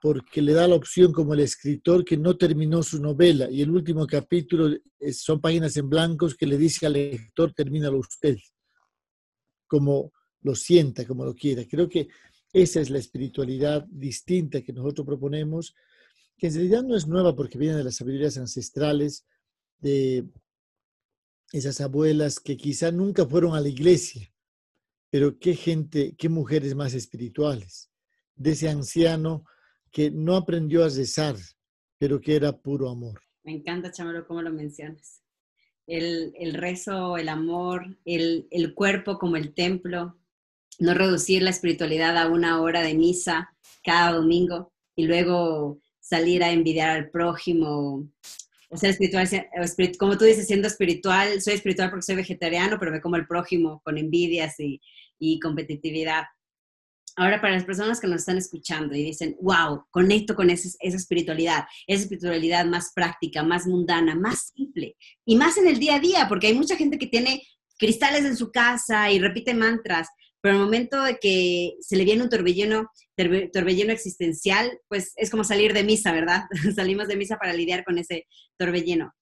porque 0.00 0.40
le 0.40 0.52
da 0.52 0.68
la 0.68 0.76
opción 0.76 1.12
como 1.12 1.35
el 1.35 1.40
escritor 1.40 2.04
que 2.04 2.16
no 2.16 2.37
terminó 2.37 2.82
su 2.85 3.02
novela 3.02 3.50
y 3.50 3.62
el 3.62 3.70
último 3.70 4.06
capítulo 4.06 4.78
son 5.12 5.40
páginas 5.40 5.76
en 5.76 5.90
blancos 5.90 6.37
que 6.37 6.47
le 6.47 6.56
dice 6.56 6.87
al 6.87 6.92
lector, 6.92 7.52
termínalo 7.52 7.99
usted, 7.99 8.38
como 9.66 10.12
lo 10.42 10.54
sienta, 10.54 11.04
como 11.04 11.25
lo 11.25 11.35
quiera. 11.35 11.64
Creo 11.68 11.88
que 11.88 12.08
esa 12.52 12.80
es 12.80 12.88
la 12.88 12.99
espiritualidad 12.99 13.85
distinta 13.90 14.62
que 14.62 14.73
nosotros 14.73 15.04
proponemos, 15.04 15.75
que 16.38 16.47
en 16.47 16.54
realidad 16.54 16.83
no 16.85 16.97
es 16.97 17.07
nueva 17.07 17.35
porque 17.35 17.59
viene 17.59 17.76
de 17.76 17.85
las 17.85 17.97
sabidurías 17.97 18.38
ancestrales, 18.38 19.26
de 19.80 20.25
esas 21.52 21.80
abuelas 21.80 22.38
que 22.38 22.57
quizá 22.57 22.90
nunca 22.92 23.26
fueron 23.26 23.54
a 23.54 23.61
la 23.61 23.68
iglesia, 23.68 24.33
pero 25.11 25.38
qué 25.38 25.54
gente, 25.54 26.14
qué 26.16 26.28
mujeres 26.28 26.75
más 26.75 26.95
espirituales, 26.95 27.90
de 28.37 28.52
ese 28.52 28.68
anciano 28.68 29.45
que 29.90 30.11
no 30.11 30.37
aprendió 30.37 30.85
a 30.85 30.88
rezar, 30.88 31.37
pero 31.99 32.21
que 32.21 32.37
era 32.37 32.57
puro 32.57 32.88
amor. 32.88 33.21
Me 33.42 33.52
encanta, 33.52 33.90
Chamalo, 33.90 34.26
cómo 34.26 34.42
lo 34.42 34.52
mencionas. 34.52 35.23
El, 35.87 36.35
el 36.38 36.54
rezo, 36.54 37.16
el 37.16 37.30
amor, 37.30 37.99
el, 38.04 38.47
el 38.50 38.75
cuerpo 38.75 39.18
como 39.18 39.37
el 39.37 39.54
templo, 39.54 40.18
no 40.78 40.95
reducir 40.95 41.42
la 41.42 41.50
espiritualidad 41.50 42.16
a 42.18 42.28
una 42.28 42.61
hora 42.61 42.83
de 42.83 42.95
misa 42.95 43.57
cada 43.83 44.12
domingo 44.12 44.71
y 44.95 45.07
luego 45.07 45.80
salir 46.09 46.43
a 46.43 46.50
envidiar 46.50 46.91
al 46.91 47.11
prójimo 47.11 48.09
o 48.71 48.77
sea, 48.77 48.91
espiritual, 48.91 49.27
como 49.99 50.19
tú 50.19 50.25
dices, 50.25 50.47
siendo 50.47 50.69
espiritual, 50.69 51.41
soy 51.41 51.55
espiritual 51.55 51.91
porque 51.91 52.03
soy 52.03 52.17
vegetariano, 52.17 52.79
pero 52.79 52.93
me 52.93 53.00
como 53.00 53.17
el 53.17 53.27
prójimo 53.27 53.81
con 53.83 53.97
envidias 53.97 54.57
y, 54.59 54.81
competitividad. 55.41 56.25
Ahora, 57.17 57.41
para 57.41 57.55
las 57.55 57.65
personas 57.65 57.99
que 57.99 58.07
nos 58.07 58.21
están 58.21 58.37
escuchando 58.37 58.95
y 58.95 59.03
dicen, 59.03 59.37
wow, 59.41 59.85
conecto 59.91 60.37
con 60.37 60.50
esa, 60.50 60.69
esa 60.81 60.97
espiritualidad, 60.97 61.65
esa 61.87 62.03
espiritualidad 62.03 62.65
más 62.67 62.93
práctica, 62.95 63.43
más 63.43 63.67
mundana, 63.67 64.15
más 64.15 64.53
simple 64.55 64.97
y 65.25 65.35
más 65.35 65.57
en 65.57 65.67
el 65.67 65.79
día 65.79 65.97
a 65.97 66.00
día, 66.00 66.27
porque 66.29 66.49
hay 66.49 66.55
mucha 66.55 66.77
gente 66.77 66.99
que 66.99 67.09
tiene 67.09 67.43
cristales 67.79 68.25
en 68.25 68.37
su 68.37 68.53
casa 68.53 69.11
y 69.11 69.19
repite 69.19 69.55
mantras, 69.55 70.09
pero 70.41 70.55
el 70.57 70.61
momento 70.61 71.03
de 71.03 71.19
que 71.19 71.75
se 71.81 71.97
le 71.97 72.05
viene 72.05 72.23
un 72.23 72.29
torbellino, 72.29 72.88
torbellino 73.52 73.92
existencial, 73.92 74.80
pues 74.88 75.12
es 75.16 75.30
como 75.30 75.44
salir 75.44 75.72
de 75.72 75.84
misa, 75.84 76.12
¿verdad? 76.12 76.44
Salimos 76.75 77.08
de 77.08 77.16
misa 77.16 77.37
para 77.37 77.52
lidiar 77.52 77.84
con 77.84 77.98
ese 77.98 78.26
torbellino. 78.56 79.12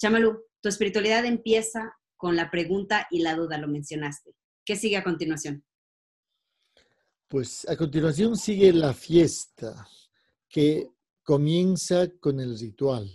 Chamalu, 0.00 0.40
tu 0.60 0.68
espiritualidad 0.68 1.24
empieza 1.24 1.94
con 2.16 2.36
la 2.36 2.50
pregunta 2.50 3.06
y 3.10 3.20
la 3.20 3.34
duda, 3.34 3.58
lo 3.58 3.68
mencionaste. 3.68 4.34
¿Qué 4.64 4.76
sigue 4.76 4.96
a 4.96 5.04
continuación? 5.04 5.64
Pues 7.28 7.68
a 7.68 7.76
continuación 7.76 8.36
sigue 8.36 8.72
la 8.72 8.92
fiesta, 8.92 9.86
que 10.48 10.90
comienza 11.22 12.08
con 12.20 12.40
el 12.40 12.58
ritual. 12.58 13.10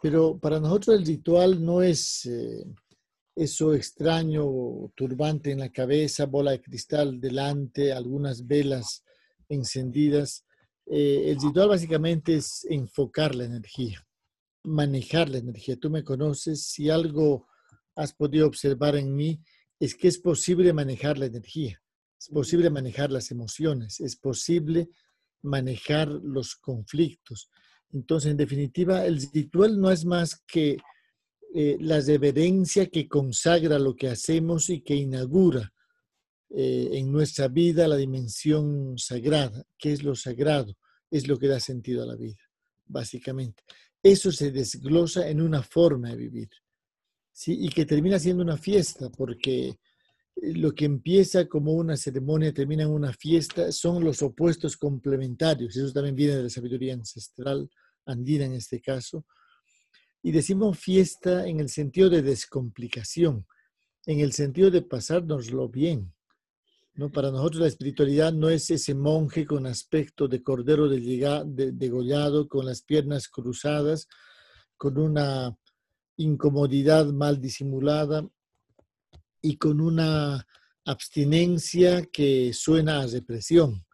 Pero 0.00 0.38
para 0.38 0.58
nosotros 0.58 0.98
el 0.98 1.06
ritual 1.06 1.64
no 1.64 1.82
es 1.82 2.26
eh, 2.26 2.64
eso 3.36 3.74
extraño, 3.74 4.44
turbante 4.94 5.52
en 5.52 5.60
la 5.60 5.70
cabeza, 5.70 6.26
bola 6.26 6.52
de 6.52 6.62
cristal 6.62 7.20
delante, 7.20 7.92
algunas 7.92 8.46
velas 8.46 9.04
encendidas. 9.48 10.44
Eh, 10.86 11.30
el 11.30 11.40
ritual 11.40 11.68
básicamente 11.68 12.36
es 12.36 12.66
enfocar 12.68 13.34
la 13.34 13.44
energía, 13.44 14.06
manejar 14.64 15.28
la 15.28 15.38
energía. 15.38 15.76
Tú 15.76 15.90
me 15.90 16.04
conoces, 16.04 16.66
si 16.66 16.90
algo 16.90 17.46
has 17.94 18.12
podido 18.12 18.46
observar 18.46 18.96
en 18.96 19.14
mí, 19.14 19.40
es 19.78 19.94
que 19.94 20.08
es 20.08 20.18
posible 20.18 20.72
manejar 20.72 21.18
la 21.18 21.26
energía, 21.26 21.82
es 22.18 22.28
posible 22.28 22.70
manejar 22.70 23.10
las 23.10 23.30
emociones, 23.30 24.00
es 24.00 24.16
posible 24.16 24.88
manejar 25.42 26.08
los 26.08 26.54
conflictos. 26.54 27.50
Entonces, 27.92 28.30
en 28.30 28.36
definitiva, 28.36 29.04
el 29.04 29.20
ritual 29.32 29.80
no 29.80 29.90
es 29.90 30.04
más 30.04 30.42
que 30.46 30.78
eh, 31.54 31.76
la 31.80 32.00
reverencia 32.00 32.86
que 32.86 33.08
consagra 33.08 33.78
lo 33.78 33.94
que 33.94 34.08
hacemos 34.08 34.70
y 34.70 34.80
que 34.80 34.94
inaugura 34.94 35.72
eh, 36.54 36.90
en 36.92 37.10
nuestra 37.10 37.48
vida 37.48 37.88
la 37.88 37.96
dimensión 37.96 38.98
sagrada. 38.98 39.64
¿Qué 39.78 39.92
es 39.92 40.02
lo 40.02 40.14
sagrado? 40.14 40.76
Es 41.10 41.26
lo 41.26 41.38
que 41.38 41.48
da 41.48 41.60
sentido 41.60 42.02
a 42.02 42.06
la 42.06 42.16
vida, 42.16 42.42
básicamente. 42.86 43.62
Eso 44.02 44.30
se 44.32 44.50
desglosa 44.50 45.28
en 45.28 45.40
una 45.40 45.62
forma 45.62 46.10
de 46.10 46.16
vivir. 46.16 46.50
¿sí? 47.32 47.56
Y 47.60 47.68
que 47.68 47.86
termina 47.86 48.18
siendo 48.18 48.42
una 48.42 48.58
fiesta, 48.58 49.10
porque 49.10 49.68
eh, 49.68 49.76
lo 50.54 50.74
que 50.74 50.84
empieza 50.84 51.48
como 51.48 51.72
una 51.72 51.96
ceremonia, 51.96 52.52
termina 52.52 52.82
en 52.82 52.90
una 52.90 53.12
fiesta, 53.12 53.72
son 53.72 54.04
los 54.04 54.22
opuestos 54.22 54.76
complementarios. 54.76 55.76
Eso 55.76 55.92
también 55.92 56.16
viene 56.16 56.36
de 56.36 56.42
la 56.44 56.50
sabiduría 56.50 56.94
ancestral 56.94 57.70
andina 58.06 58.44
en 58.44 58.54
este 58.54 58.80
caso 58.80 59.24
Y 60.22 60.32
decimos 60.32 60.78
fiesta 60.78 61.46
en 61.46 61.60
el 61.60 61.68
sentido 61.68 62.10
de 62.10 62.22
descomplicación, 62.22 63.46
en 64.06 64.20
el 64.20 64.32
sentido 64.32 64.70
de 64.70 64.82
pasárnoslo 64.82 65.68
bien. 65.68 66.12
¿No? 66.94 67.10
Para 67.10 67.30
nosotros 67.30 67.62
la 67.62 67.68
espiritualidad 67.68 68.32
no 68.32 68.48
es 68.50 68.70
ese 68.70 68.94
monje 68.94 69.46
con 69.46 69.66
aspecto 69.66 70.28
de 70.28 70.42
cordero 70.42 70.88
de 70.88 71.72
degollado, 71.72 72.48
con 72.48 72.66
las 72.66 72.82
piernas 72.82 73.28
cruzadas, 73.28 74.08
con 74.76 74.98
una 74.98 75.56
incomodidad 76.16 77.06
mal 77.06 77.40
disimulada 77.40 78.26
y 79.40 79.56
con 79.56 79.80
una 79.80 80.46
abstinencia 80.84 82.06
que 82.06 82.52
suena 82.52 83.00
a 83.00 83.06
represión, 83.06 83.84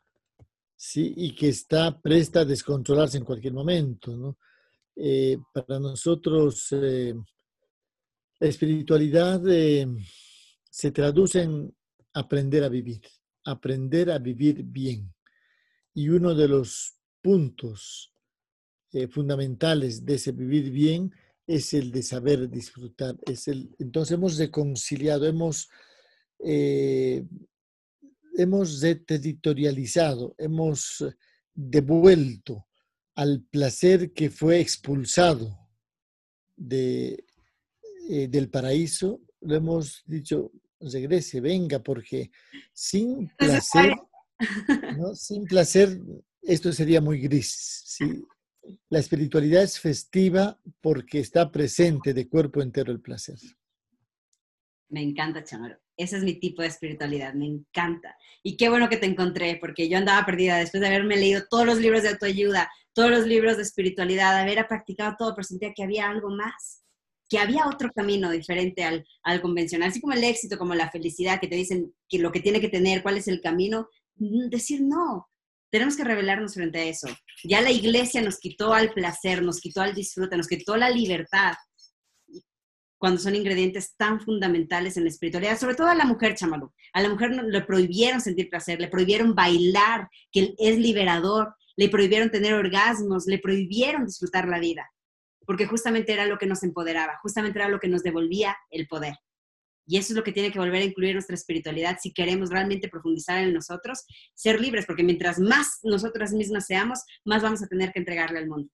¿sí? 0.77 1.13
Y 1.17 1.35
que 1.35 1.49
está 1.49 2.01
presta 2.01 2.41
a 2.41 2.45
descontrolarse 2.45 3.19
en 3.19 3.25
cualquier 3.25 3.53
momento, 3.53 4.17
¿no? 4.17 4.39
Eh, 4.97 5.39
para 5.53 5.79
nosotros, 5.79 6.69
eh, 6.73 7.15
la 8.41 8.49
espiritualidad 8.49 9.41
eh, 9.49 9.87
se 10.71 10.91
traduce 10.91 11.43
en 11.43 11.73
aprender 12.13 12.65
a 12.65 12.69
vivir, 12.69 13.03
aprender 13.45 14.11
a 14.11 14.19
vivir 14.19 14.63
bien. 14.63 15.13
Y 15.95 16.09
uno 16.09 16.35
de 16.35 16.49
los 16.49 16.97
puntos 17.21 18.13
fundamentales 19.11 20.05
de 20.07 20.15
ese 20.15 20.33
vivir 20.33 20.71
bien 20.71 21.13
es 21.49 21.73
el 21.73 21.91
de 21.91 22.03
saber 22.03 22.49
disfrutar. 22.49 23.17
Es 23.27 23.49
el, 23.49 23.75
entonces 23.79 24.15
hemos 24.15 24.37
reconciliado, 24.37 25.27
hemos, 25.27 25.69
eh, 26.45 27.25
hemos 28.37 28.81
reterritorializado, 28.83 30.35
hemos 30.37 31.05
devuelto 31.55 32.69
al 33.15 33.43
placer 33.51 34.13
que 34.13 34.31
fue 34.31 34.61
expulsado 34.61 35.59
de, 36.55 37.25
eh, 38.11 38.29
del 38.29 38.51
paraíso, 38.51 39.23
lo 39.41 39.57
hemos 39.57 40.03
dicho, 40.07 40.53
regrese, 40.81 41.41
venga, 41.41 41.81
porque 41.81 42.31
sin 42.73 43.29
placer, 43.37 43.95
sin 45.15 45.45
placer, 45.45 46.01
esto 46.43 46.73
sería 46.73 47.01
muy 47.01 47.21
gris. 47.21 47.83
¿sí? 47.87 48.25
La 48.91 48.99
espiritualidad 48.99 49.63
es 49.63 49.79
festiva 49.79 50.59
porque 50.81 51.21
está 51.21 51.51
presente 51.51 52.15
de 52.15 52.29
cuerpo 52.29 52.63
entero 52.63 52.93
el 52.93 53.01
placer. 53.01 53.39
Me 54.91 55.03
encanta, 55.03 55.45
Chamaro. 55.45 55.77
Ese 55.97 56.17
es 56.17 56.23
mi 56.23 56.35
tipo 56.35 56.63
de 56.63 56.69
espiritualidad, 56.69 57.35
me 57.35 57.47
encanta. 57.47 58.17
Y 58.43 58.57
qué 58.57 58.69
bueno 58.69 58.89
que 58.89 58.97
te 58.97 59.07
encontré, 59.07 59.57
porque 59.61 59.89
yo 59.89 59.99
andaba 59.99 60.25
perdida 60.25 60.59
después 60.59 60.81
de 60.81 60.87
haberme 60.87 61.17
leído 61.17 61.43
todos 61.51 61.67
los 61.67 61.79
libros 61.79 62.05
de 62.05 62.11
autoayuda, 62.11 62.71
todos 62.93 63.11
los 63.11 63.27
libros 63.27 63.57
de 63.57 63.65
espiritualidad, 63.65 64.39
haber 64.39 64.67
practicado 64.69 65.17
todo, 65.19 65.35
pero 65.35 65.45
sentía 65.45 65.75
que 65.75 65.83
había 65.83 66.09
algo 66.09 66.31
más, 66.31 66.85
que 67.29 67.39
había 67.39 67.67
otro 67.67 67.91
camino 67.95 68.31
diferente 68.31 68.85
al, 68.85 69.07
al 69.23 69.41
convencional, 69.41 69.91
así 69.91 70.01
como 70.01 70.15
el 70.15 70.25
éxito, 70.25 70.59
como 70.59 70.75
la 70.75 70.91
felicidad, 70.91 71.41
que 71.41 71.49
te 71.49 71.57
dicen 71.57 71.95
que 72.09 72.19
lo 72.19 72.33
que 72.33 72.41
tiene 72.41 72.61
que 72.61 72.69
tener, 72.69 73.03
cuál 73.03 73.19
es 73.19 73.29
el 73.29 73.41
camino. 73.41 73.89
Mm, 74.17 74.49
decir, 74.49 74.81
no, 74.83 75.29
tenemos 75.71 75.97
que 75.97 76.05
revelarnos 76.05 76.55
frente 76.55 76.79
a 76.79 76.85
eso. 76.85 77.09
Ya 77.45 77.61
la 77.61 77.71
iglesia 77.71 78.23
nos 78.23 78.39
quitó 78.39 78.73
al 78.73 78.93
placer, 78.93 79.43
nos 79.43 79.61
quitó 79.61 79.83
al 79.83 79.95
disfrute, 79.95 80.37
nos 80.37 80.49
quitó 80.49 80.77
la 80.77 80.91
libertad, 80.91 81.55
cuando 82.99 83.21
son 83.21 83.37
ingredientes 83.37 83.95
tan 83.97 84.21
fundamentales 84.21 84.97
en 84.97 85.05
la 85.05 85.11
espiritualidad, 85.11 85.59
sobre 85.59 85.77
todo 85.77 85.87
a 85.87 85.95
la 85.95 86.05
mujer, 86.05 86.35
chamalú. 86.35 86.73
A 86.93 87.01
la 87.01 87.09
mujer 87.09 87.31
le 87.31 87.63
prohibieron 87.63 88.21
sentir 88.21 88.51
placer, 88.51 88.81
le 88.81 88.89
prohibieron 88.89 89.35
bailar, 89.35 90.09
que 90.33 90.55
es 90.59 90.79
liberador, 90.79 91.55
le 91.77 91.89
prohibieron 91.89 92.31
tener 92.31 92.55
orgasmos, 92.55 93.27
le 93.27 93.39
prohibieron 93.39 94.05
disfrutar 94.05 94.49
la 94.49 94.59
vida, 94.59 94.91
porque 95.49 95.65
justamente 95.65 96.13
era 96.13 96.27
lo 96.27 96.37
que 96.37 96.45
nos 96.45 96.63
empoderaba, 96.63 97.19
justamente 97.23 97.59
era 97.59 97.71
lo 97.71 97.81
que 97.81 97.89
nos 97.89 98.03
devolvía 98.03 98.55
el 98.71 98.87
poder. 98.87 99.15
Y 99.87 99.97
eso 99.97 100.13
es 100.13 100.17
lo 100.19 100.23
que 100.23 100.33
tiene 100.33 100.53
que 100.53 100.59
volver 100.59 100.83
a 100.83 100.85
incluir 100.85 101.15
nuestra 101.15 101.35
espiritualidad 101.35 101.97
si 102.03 102.13
queremos 102.13 102.51
realmente 102.51 102.91
profundizar 102.91 103.43
en 103.43 103.55
nosotros, 103.55 104.05
ser 104.35 104.61
libres, 104.61 104.85
porque 104.85 105.03
mientras 105.03 105.41
más 105.41 105.79
nosotras 105.85 106.35
mismas 106.35 106.67
seamos, 106.67 106.99
más 107.25 107.43
vamos 107.43 107.63
a 107.63 107.67
tener 107.67 107.93
que 107.93 108.01
entregarle 108.01 108.41
al 108.41 108.47
mundo. 108.47 108.71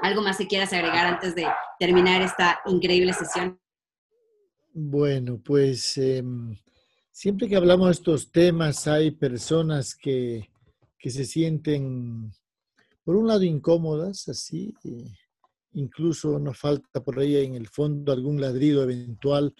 ¿Algo 0.00 0.22
más 0.22 0.38
que 0.38 0.46
quieras 0.46 0.72
agregar 0.72 1.14
antes 1.14 1.34
de 1.34 1.48
terminar 1.80 2.22
esta 2.22 2.60
increíble 2.66 3.12
sesión? 3.12 3.60
Bueno, 4.72 5.42
pues 5.44 5.98
em, 5.98 6.56
siempre 7.10 7.48
que 7.48 7.56
hablamos 7.56 7.88
de 7.88 7.92
estos 7.94 8.30
temas 8.30 8.86
hay 8.86 9.10
personas 9.10 9.96
que, 9.96 10.48
que 10.96 11.10
se 11.10 11.24
sienten, 11.24 12.30
por 13.02 13.16
un 13.16 13.26
lado, 13.26 13.42
incómodas, 13.42 14.28
así, 14.28 14.72
incluso 15.72 16.38
nos 16.38 16.58
falta 16.58 17.02
por 17.02 17.18
ahí 17.18 17.36
en 17.36 17.54
el 17.54 17.68
fondo 17.68 18.12
algún 18.12 18.40
ladrido 18.40 18.82
eventual 18.82 19.54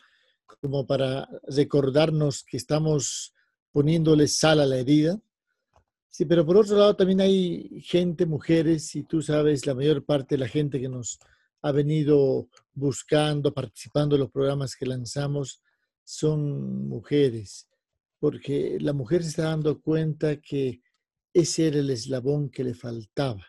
como 0.60 0.86
para 0.86 1.28
recordarnos 1.46 2.42
que 2.42 2.56
estamos 2.56 3.34
poniéndole 3.70 4.26
sal 4.28 4.60
a 4.60 4.66
la 4.66 4.78
herida. 4.78 5.20
Sí, 6.08 6.24
pero 6.24 6.44
por 6.44 6.56
otro 6.56 6.76
lado 6.76 6.96
también 6.96 7.20
hay 7.20 7.80
gente, 7.82 8.26
mujeres, 8.26 8.96
y 8.96 9.04
tú 9.04 9.22
sabes, 9.22 9.66
la 9.66 9.74
mayor 9.74 10.04
parte 10.04 10.34
de 10.34 10.40
la 10.40 10.48
gente 10.48 10.80
que 10.80 10.88
nos 10.88 11.18
ha 11.62 11.72
venido 11.72 12.48
buscando, 12.72 13.52
participando 13.52 14.16
en 14.16 14.22
los 14.22 14.30
programas 14.30 14.74
que 14.74 14.86
lanzamos, 14.86 15.62
son 16.02 16.88
mujeres, 16.88 17.68
porque 18.18 18.78
la 18.80 18.92
mujer 18.92 19.22
se 19.22 19.30
está 19.30 19.44
dando 19.44 19.80
cuenta 19.80 20.40
que 20.40 20.80
ese 21.32 21.68
era 21.68 21.78
el 21.78 21.90
eslabón 21.90 22.48
que 22.48 22.64
le 22.64 22.74
faltaba. 22.74 23.46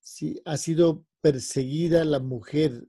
Sí, 0.00 0.40
ha 0.44 0.56
sido 0.56 1.06
perseguida 1.24 2.04
la 2.04 2.18
mujer 2.18 2.86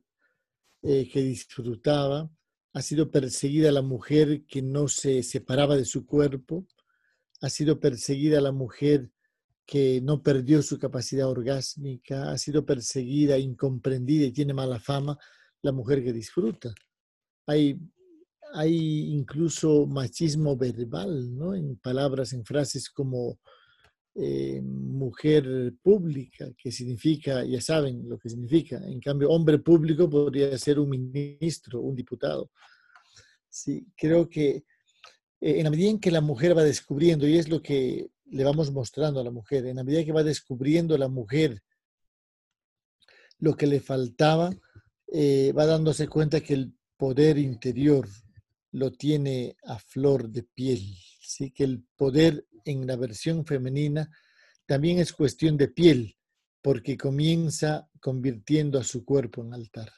eh, 0.81 1.09
que 1.09 1.21
disfrutaba, 1.21 2.29
ha 2.73 2.81
sido 2.81 3.09
perseguida 3.09 3.71
la 3.71 3.81
mujer 3.81 4.45
que 4.45 4.61
no 4.61 4.89
se 4.89 5.23
separaba 5.23 5.77
de 5.77 5.85
su 5.85 6.05
cuerpo, 6.05 6.67
ha 7.39 7.49
sido 7.49 7.79
perseguida 7.79 8.41
la 8.41 8.51
mujer 8.51 9.09
que 9.65 10.01
no 10.01 10.21
perdió 10.21 10.61
su 10.61 10.77
capacidad 10.77 11.29
orgásmica, 11.29 12.29
ha 12.29 12.37
sido 12.37 12.65
perseguida, 12.65 13.37
incomprendida 13.37 14.25
y 14.25 14.33
tiene 14.33 14.53
mala 14.53 14.81
fama 14.81 15.17
la 15.61 15.71
mujer 15.71 16.03
que 16.03 16.11
disfruta. 16.11 16.75
Hay, 17.47 17.79
hay 18.53 19.13
incluso 19.13 19.85
machismo 19.85 20.57
verbal, 20.57 21.33
¿no? 21.33 21.55
En 21.55 21.77
palabras, 21.77 22.33
en 22.33 22.43
frases 22.43 22.89
como 22.89 23.39
eh, 24.17 24.61
mujer 24.61 25.73
pública, 25.81 26.47
que 26.57 26.71
significa, 26.71 27.43
ya 27.43 27.59
saben 27.59 28.07
lo 28.07 28.17
que 28.17 28.29
significa. 28.29 28.77
En 28.77 29.01
cambio, 29.01 29.29
hombre 29.29 29.59
público 29.59 30.09
podría 30.09 30.57
ser 30.57 30.79
un 30.79 30.89
ministro, 30.89 31.81
un 31.81 31.95
diputado. 31.95 32.49
Sí, 33.49 33.85
creo 33.95 34.29
que 34.29 34.63
eh, 35.41 35.59
en 35.59 35.65
la 35.65 35.69
medida 35.69 35.89
en 35.89 35.99
que 35.99 36.11
la 36.11 36.21
mujer 36.21 36.57
va 36.57 36.63
descubriendo, 36.63 37.27
y 37.27 37.37
es 37.37 37.49
lo 37.49 37.61
que 37.61 38.09
le 38.27 38.43
vamos 38.43 38.71
mostrando 38.71 39.19
a 39.19 39.23
la 39.23 39.31
mujer, 39.31 39.65
en 39.65 39.75
la 39.75 39.83
medida 39.83 40.05
que 40.05 40.13
va 40.13 40.23
descubriendo 40.23 40.97
la 40.97 41.09
mujer 41.09 41.61
lo 43.39 43.55
que 43.55 43.67
le 43.67 43.81
faltaba, 43.81 44.49
eh, 45.07 45.51
va 45.51 45.65
dándose 45.65 46.07
cuenta 46.07 46.41
que 46.41 46.53
el 46.53 46.73
poder 46.97 47.37
interior 47.37 48.07
lo 48.71 48.91
tiene 48.91 49.55
a 49.65 49.77
flor 49.77 50.29
de 50.29 50.43
piel. 50.43 50.81
¿sí? 51.19 51.51
Que 51.51 51.65
el 51.65 51.83
poder 51.95 52.45
en 52.65 52.85
la 52.85 52.95
versión 52.95 53.45
femenina 53.45 54.09
también 54.65 54.99
es 54.99 55.13
cuestión 55.13 55.57
de 55.57 55.67
piel, 55.67 56.17
porque 56.61 56.97
comienza 56.97 57.87
convirtiendo 57.99 58.79
a 58.79 58.83
su 58.83 59.05
cuerpo 59.05 59.43
en 59.43 59.53
altar. 59.53 59.91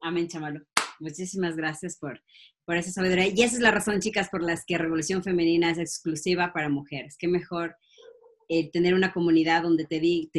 Amén, 0.00 0.28
Chamalo. 0.28 0.60
Muchísimas 1.00 1.56
gracias 1.56 1.98
por, 1.98 2.22
por 2.64 2.76
esa 2.76 2.92
sabiduría. 2.92 3.26
Y 3.28 3.42
esa 3.42 3.56
es 3.56 3.60
la 3.60 3.72
razón, 3.72 4.00
chicas, 4.00 4.28
por 4.30 4.42
las 4.42 4.64
que 4.64 4.78
Revolución 4.78 5.22
Femenina 5.22 5.70
es 5.70 5.78
exclusiva 5.78 6.52
para 6.52 6.68
mujeres. 6.68 7.16
Qué 7.18 7.26
mejor 7.28 7.76
eh, 8.48 8.70
tener 8.70 8.94
una 8.94 9.12
comunidad 9.12 9.62
donde 9.62 9.86
te, 9.86 9.98
di, 9.98 10.30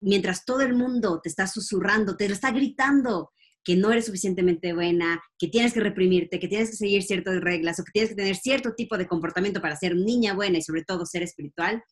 mientras 0.00 0.44
todo 0.44 0.60
el 0.60 0.74
mundo 0.74 1.20
te 1.22 1.28
está 1.28 1.46
susurrando, 1.46 2.16
te 2.16 2.28
lo 2.28 2.34
está 2.34 2.50
gritando, 2.50 3.32
que 3.66 3.74
no 3.74 3.90
eres 3.90 4.06
suficientemente 4.06 4.72
buena, 4.72 5.20
que 5.36 5.48
tienes 5.48 5.72
que 5.72 5.80
reprimirte, 5.80 6.38
que 6.38 6.46
tienes 6.46 6.70
que 6.70 6.76
seguir 6.76 7.02
ciertas 7.02 7.40
reglas 7.40 7.80
o 7.80 7.84
que 7.84 7.90
tienes 7.90 8.10
que 8.10 8.16
tener 8.16 8.36
cierto 8.36 8.74
tipo 8.74 8.96
de 8.96 9.08
comportamiento 9.08 9.60
para 9.60 9.74
ser 9.74 9.96
niña 9.96 10.34
buena 10.34 10.58
y 10.58 10.62
sobre 10.62 10.84
todo 10.84 11.04
ser 11.04 11.24
espiritual. 11.24 11.82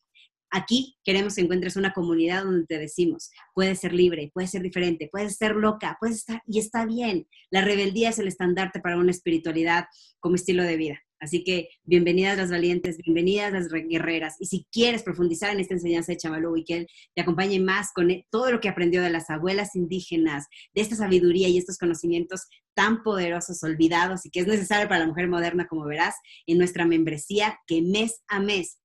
Aquí 0.51 0.95
queremos 1.03 1.35
que 1.35 1.41
encuentres 1.41 1.75
una 1.75 1.91
comunidad 1.91 2.45
donde 2.45 2.65
te 2.65 2.79
decimos, 2.79 3.29
puedes 3.53 3.81
ser 3.81 3.93
libre, 3.93 4.31
puedes 4.33 4.51
ser 4.51 4.61
diferente, 4.61 5.09
puedes 5.11 5.35
ser 5.35 5.57
loca, 5.57 5.97
puedes 5.99 6.19
estar 6.19 6.41
y 6.47 6.59
está 6.59 6.85
bien. 6.85 7.27
La 7.49 7.59
rebeldía 7.59 8.07
es 8.07 8.19
el 8.19 8.29
estandarte 8.29 8.79
para 8.79 8.97
una 8.97 9.11
espiritualidad 9.11 9.87
como 10.21 10.35
estilo 10.35 10.63
de 10.63 10.77
vida. 10.77 11.04
Así 11.19 11.43
que 11.43 11.69
bienvenidas 11.83 12.37
las 12.37 12.51
valientes, 12.51 12.97
bienvenidas 12.97 13.53
las 13.53 13.69
guerreras. 13.69 14.35
Y 14.39 14.47
si 14.47 14.67
quieres 14.71 15.03
profundizar 15.03 15.51
en 15.51 15.59
esta 15.59 15.73
enseñanza 15.73 16.11
de 16.11 16.17
Chamalú 16.17 16.57
y 16.57 16.65
que 16.65 16.77
él 16.77 16.87
te 17.13 17.21
acompañe 17.21 17.59
más 17.59 17.91
con 17.93 18.11
e, 18.11 18.27
todo 18.29 18.51
lo 18.51 18.59
que 18.59 18.69
aprendió 18.69 19.01
de 19.01 19.09
las 19.09 19.29
abuelas 19.29 19.75
indígenas, 19.75 20.45
de 20.73 20.81
esta 20.81 20.95
sabiduría 20.95 21.47
y 21.47 21.57
estos 21.57 21.77
conocimientos 21.77 22.47
tan 22.73 23.01
poderosos, 23.03 23.63
olvidados 23.63 24.25
y 24.25 24.29
que 24.29 24.41
es 24.41 24.47
necesario 24.47 24.87
para 24.87 25.01
la 25.01 25.07
mujer 25.07 25.29
moderna, 25.29 25.67
como 25.67 25.85
verás, 25.85 26.15
en 26.47 26.57
nuestra 26.57 26.85
membresía 26.85 27.57
que 27.65 27.81
mes 27.81 28.21
a 28.27 28.39
mes 28.39 28.79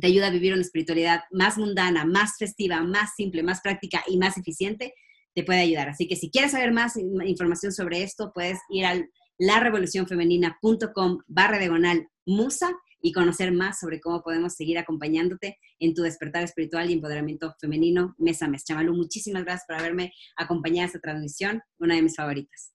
te 0.00 0.06
ayuda 0.06 0.28
a 0.28 0.30
vivir 0.30 0.52
una 0.52 0.62
espiritualidad 0.62 1.20
más 1.30 1.56
mundana, 1.56 2.04
más 2.04 2.36
festiva, 2.38 2.82
más 2.82 3.10
simple, 3.16 3.42
más 3.42 3.60
práctica 3.60 4.02
y 4.08 4.18
más 4.18 4.36
eficiente, 4.36 4.92
te 5.34 5.44
puede 5.44 5.60
ayudar. 5.60 5.88
Así 5.88 6.06
que 6.08 6.16
si 6.16 6.30
quieres 6.30 6.52
saber 6.52 6.72
más 6.72 6.96
información 6.96 7.72
sobre 7.72 8.02
esto, 8.02 8.32
puedes 8.34 8.58
ir 8.70 8.86
al 8.86 9.08
larevolucionfemenina.com 9.38 11.18
barra 11.26 11.58
diagonal 11.58 12.08
musa 12.26 12.72
y 13.00 13.12
conocer 13.12 13.52
más 13.52 13.78
sobre 13.80 14.00
cómo 14.00 14.22
podemos 14.22 14.54
seguir 14.54 14.78
acompañándote 14.78 15.58
en 15.78 15.92
tu 15.92 16.02
despertar 16.02 16.42
espiritual 16.42 16.88
y 16.88 16.94
empoderamiento 16.94 17.54
femenino 17.60 18.14
mes 18.18 18.40
a 18.40 18.48
mes. 18.48 18.64
Chamalu, 18.64 18.94
muchísimas 18.94 19.44
gracias 19.44 19.66
por 19.66 19.76
haberme 19.76 20.12
acompañado 20.36 20.84
a 20.84 20.86
esta 20.86 21.00
transmisión, 21.00 21.60
una 21.78 21.96
de 21.96 22.02
mis 22.02 22.16
favoritas. 22.16 22.72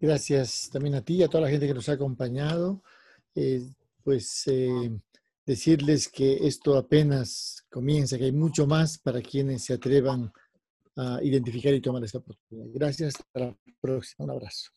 Gracias 0.00 0.70
también 0.72 0.94
a 0.94 1.02
ti 1.02 1.16
y 1.16 1.22
a 1.22 1.28
toda 1.28 1.44
la 1.44 1.50
gente 1.50 1.66
que 1.66 1.74
nos 1.74 1.88
ha 1.90 1.92
acompañado. 1.92 2.82
Eh, 3.34 3.68
pues 4.02 4.44
eh, 4.46 4.90
decirles 5.44 6.08
que 6.08 6.46
esto 6.46 6.78
apenas 6.78 7.66
comienza, 7.68 8.16
que 8.16 8.24
hay 8.24 8.32
mucho 8.32 8.66
más 8.66 8.96
para 8.98 9.20
quienes 9.20 9.64
se 9.64 9.74
atrevan 9.74 10.32
a 10.96 11.20
identificar 11.22 11.74
y 11.74 11.80
tomar 11.82 12.02
esta 12.02 12.18
oportunidad. 12.18 12.66
Gracias, 12.72 13.16
hasta 13.16 13.40
la 13.40 13.58
próxima. 13.80 14.24
Un 14.24 14.30
abrazo. 14.30 14.70